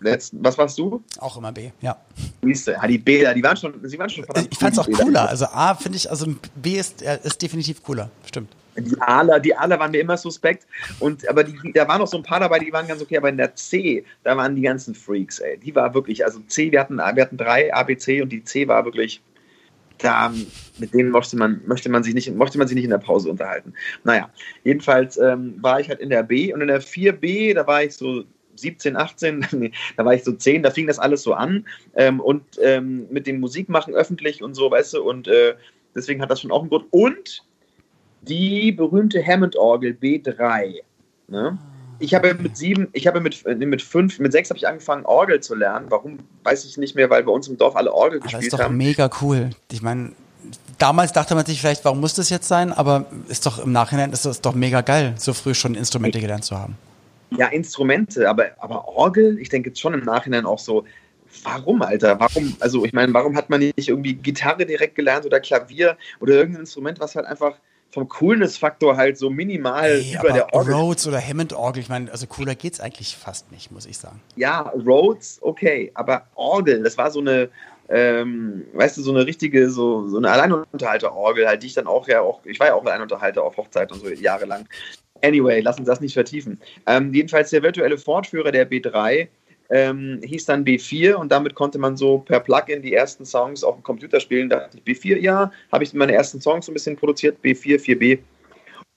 [0.00, 1.02] letzten, was warst du?
[1.18, 1.96] Auch immer B, ja.
[2.42, 5.28] Ja, die B, die waren schon, sie waren schon verdammt Ich fand es auch cooler.
[5.28, 8.50] Also A finde ich, also B ist, ist definitiv cooler, stimmt.
[8.76, 10.66] Die Aler, die Aler waren mir immer suspekt.
[11.00, 13.16] Und, aber die, da waren noch so ein paar dabei, die waren ganz okay.
[13.16, 15.58] Aber in der C, da waren die ganzen Freaks, ey.
[15.58, 18.84] Die war wirklich, also C, wir hatten, wir hatten drei ABC und die C war
[18.84, 19.20] wirklich,
[19.98, 20.32] da,
[20.78, 23.28] mit denen möchte man, möchte man sich nicht, möchte man sich nicht in der Pause
[23.30, 23.74] unterhalten.
[24.04, 24.30] Naja,
[24.64, 27.94] jedenfalls ähm, war ich halt in der B und in der 4B, da war ich
[27.94, 28.24] so
[28.60, 29.46] 17, 18,
[29.96, 33.26] da war ich so 10, da fing das alles so an ähm, und ähm, mit
[33.26, 35.54] dem Musikmachen öffentlich und so, weißt du, und äh,
[35.94, 36.86] deswegen hat das schon auch einen Grund.
[36.90, 37.42] Und
[38.22, 40.80] die berühmte Hammond-Orgel B3.
[41.28, 41.58] Ne?
[41.98, 45.40] Ich habe mit sieben, ich habe mit, mit fünf, mit sechs habe ich angefangen, Orgel
[45.40, 45.86] zu lernen.
[45.90, 48.40] Warum, weiß ich nicht mehr, weil bei uns im Dorf alle Orgel aber gespielt haben.
[48.40, 48.76] Das ist doch haben.
[48.76, 49.50] mega cool.
[49.70, 50.12] Ich meine,
[50.78, 52.72] damals dachte man sich vielleicht, warum muss das jetzt sein?
[52.72, 56.44] Aber ist doch im Nachhinein ist das doch mega geil, so früh schon Instrumente gelernt
[56.44, 56.76] zu haben
[57.36, 60.84] ja, Instrumente, aber, aber Orgel, ich denke jetzt schon im Nachhinein auch so,
[61.44, 62.18] warum, Alter?
[62.18, 66.34] Warum, also ich meine, warum hat man nicht irgendwie Gitarre direkt gelernt oder Klavier oder
[66.34, 67.54] irgendein Instrument, was halt einfach
[67.90, 70.74] vom Coolness-Faktor halt so minimal Hey, über der Orgel.
[70.74, 74.20] Rhodes oder Hammond-Orgel, ich meine, also cooler geht's eigentlich fast nicht, muss ich sagen.
[74.36, 77.50] Ja, Rhodes, okay, aber Orgel, das war so eine,
[77.88, 82.06] ähm, weißt du, so eine richtige, so, so eine Alleinunterhalter-Orgel, halt, die ich dann auch
[82.06, 84.68] ja auch, ich war ja auch Alleinunterhalter auf Hochzeit und so jahrelang.
[85.22, 86.60] Anyway, lass uns das nicht vertiefen.
[86.86, 89.28] Ähm, jedenfalls der virtuelle Fortführer der B3
[89.70, 93.76] ähm, hieß dann B4 und damit konnte man so per Plugin die ersten Songs auf
[93.76, 94.48] dem Computer spielen.
[94.48, 97.80] Da dachte ich B4, ja, habe ich meine ersten Songs so ein bisschen produziert, B4,
[97.80, 98.18] 4B.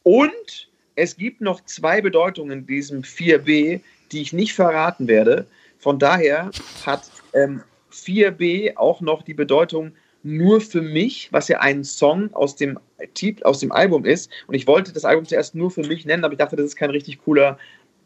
[0.03, 5.45] Und es gibt noch zwei Bedeutungen in diesem 4b, die ich nicht verraten werde.
[5.79, 6.51] Von daher
[6.85, 7.61] hat ähm,
[7.91, 9.91] 4b auch noch die Bedeutung
[10.23, 12.79] nur für mich, was ja ein Song aus dem,
[13.43, 14.31] aus dem Album ist.
[14.47, 16.75] Und ich wollte das Album zuerst nur für mich nennen, aber ich dachte, das ist
[16.75, 17.57] kein richtig cooler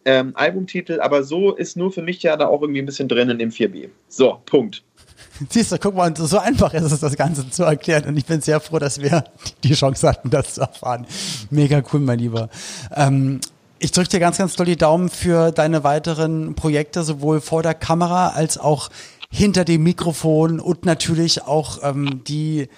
[0.06, 1.00] ähm, Albumtitel.
[1.00, 3.52] Aber so ist nur für mich ja da auch irgendwie ein bisschen drin in dem
[3.52, 3.90] 4b.
[4.08, 4.84] So, Punkt.
[5.50, 8.06] Siehst du, guck mal, so einfach ist es, das Ganze zu erklären.
[8.06, 9.24] Und ich bin sehr froh, dass wir
[9.64, 11.06] die Chance hatten, das zu erfahren.
[11.52, 12.50] Mega cool, mein Lieber.
[12.96, 13.40] Ähm,
[13.80, 17.76] ich drücke dir ganz, ganz doll die Daumen für deine weiteren Projekte, sowohl vor der
[17.76, 18.90] Kamera als auch
[19.30, 22.70] hinter dem Mikrofon und natürlich auch ähm, die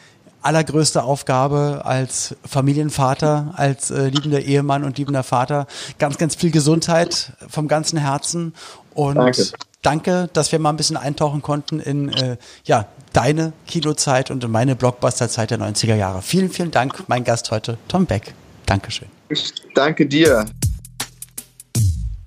[0.42, 5.68] allergrößte Aufgabe als Familienvater, als äh, liebender Ehemann und liebender Vater.
[5.98, 8.54] Ganz, ganz viel Gesundheit vom ganzen Herzen
[8.94, 9.46] und Danke.
[9.82, 14.52] danke, dass wir mal ein bisschen eintauchen konnten in äh, ja, deine Kinozeit und in
[14.52, 16.22] meine Blockbuster-Zeit der 90er Jahre.
[16.22, 18.34] Vielen, vielen Dank, mein Gast heute, Tom Beck.
[18.66, 19.08] Dankeschön.
[19.30, 20.46] Ich danke dir.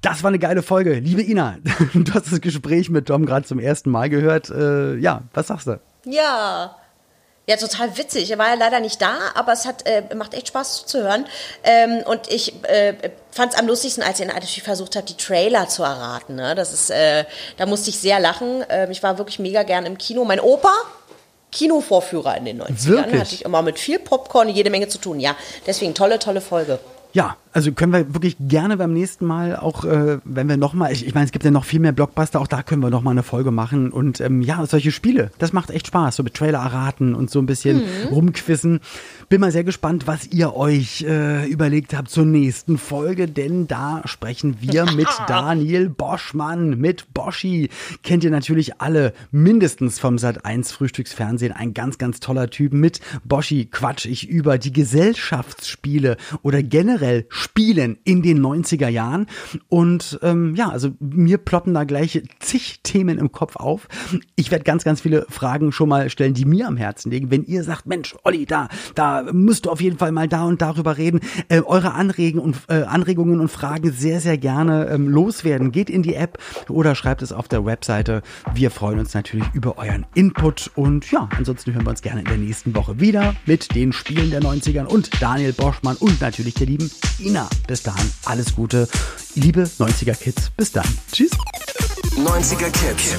[0.03, 0.95] Das war eine geile Folge.
[0.95, 1.59] Liebe Ina,
[1.95, 4.51] du hast das Gespräch mit Tom gerade zum ersten Mal gehört.
[4.51, 5.81] Äh, ja, was sagst du?
[6.05, 6.77] Ja.
[7.49, 8.31] Ja, total witzig.
[8.31, 11.27] Er war ja leider nicht da, aber es hat, äh, macht echt Spaß zuzuhören.
[11.63, 12.95] Ähm, und ich äh,
[13.31, 16.35] fand es am lustigsten, als ihr natürlich versucht habt, die Trailer zu erraten.
[16.35, 16.55] Ne?
[16.57, 17.25] Das ist, äh,
[17.57, 18.65] da musste ich sehr lachen.
[18.69, 20.25] Ähm, ich war wirklich mega gern im Kino.
[20.25, 20.73] Mein Opa,
[21.53, 23.21] Kinovorführer in den 90ern, Wirklich?
[23.21, 25.21] hatte ich immer mit viel Popcorn jede Menge zu tun.
[25.21, 25.37] Ja,
[25.67, 26.79] deswegen tolle, tolle Folge.
[27.13, 31.07] Ja, also können wir wirklich gerne beim nächsten Mal auch, äh, wenn wir nochmal, ich,
[31.07, 33.23] ich meine, es gibt ja noch viel mehr Blockbuster, auch da können wir nochmal eine
[33.23, 33.91] Folge machen.
[33.91, 37.39] Und ähm, ja, solche Spiele, das macht echt Spaß, so mit Trailer erraten und so
[37.39, 38.81] ein bisschen rumquissen.
[39.29, 44.03] Bin mal sehr gespannt, was ihr euch äh, überlegt habt zur nächsten Folge, denn da
[44.07, 47.69] sprechen wir mit Daniel Boschmann, mit Boschi.
[48.03, 52.73] Kennt ihr natürlich alle, mindestens vom Sat 1 Frühstücksfernsehen, ein ganz, ganz toller Typ.
[52.73, 59.27] Mit Boschi quatsch ich über die Gesellschaftsspiele oder generell Spielen in den 90er Jahren.
[59.69, 63.89] Und ähm, ja, also mir ploppen da gleich zig Themen im Kopf auf.
[64.37, 67.31] Ich werde ganz, ganz viele Fragen schon mal stellen, die mir am Herzen liegen.
[67.31, 70.63] Wenn ihr sagt, Mensch, Olli, da, da musst du auf jeden Fall mal da und
[70.63, 75.73] darüber reden, äh, eure Anregen und, äh, Anregungen und Fragen sehr, sehr gerne ähm, loswerden.
[75.73, 76.39] Geht in die App
[76.69, 78.23] oder schreibt es auf der Webseite.
[78.55, 82.27] Wir freuen uns natürlich über euren Input und ja, ansonsten hören wir uns gerne in
[82.27, 86.67] der nächsten Woche wieder mit den Spielen der 90ern und Daniel Boschmann und natürlich der
[86.67, 86.91] lieben
[87.33, 87.49] Ina.
[87.67, 88.87] Bis dahin, alles Gute,
[89.35, 90.51] liebe 90er Kids.
[90.55, 90.85] Bis dann.
[91.11, 91.31] Tschüss.
[92.15, 93.17] 90er Kids.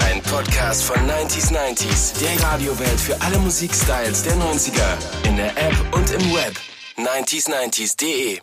[0.00, 2.18] Ein Podcast von 90s 90s.
[2.18, 5.28] Der Radiowelt für alle Musikstyles der 90er.
[5.28, 6.56] In der App und im Web.
[6.96, 8.40] 90s90s.de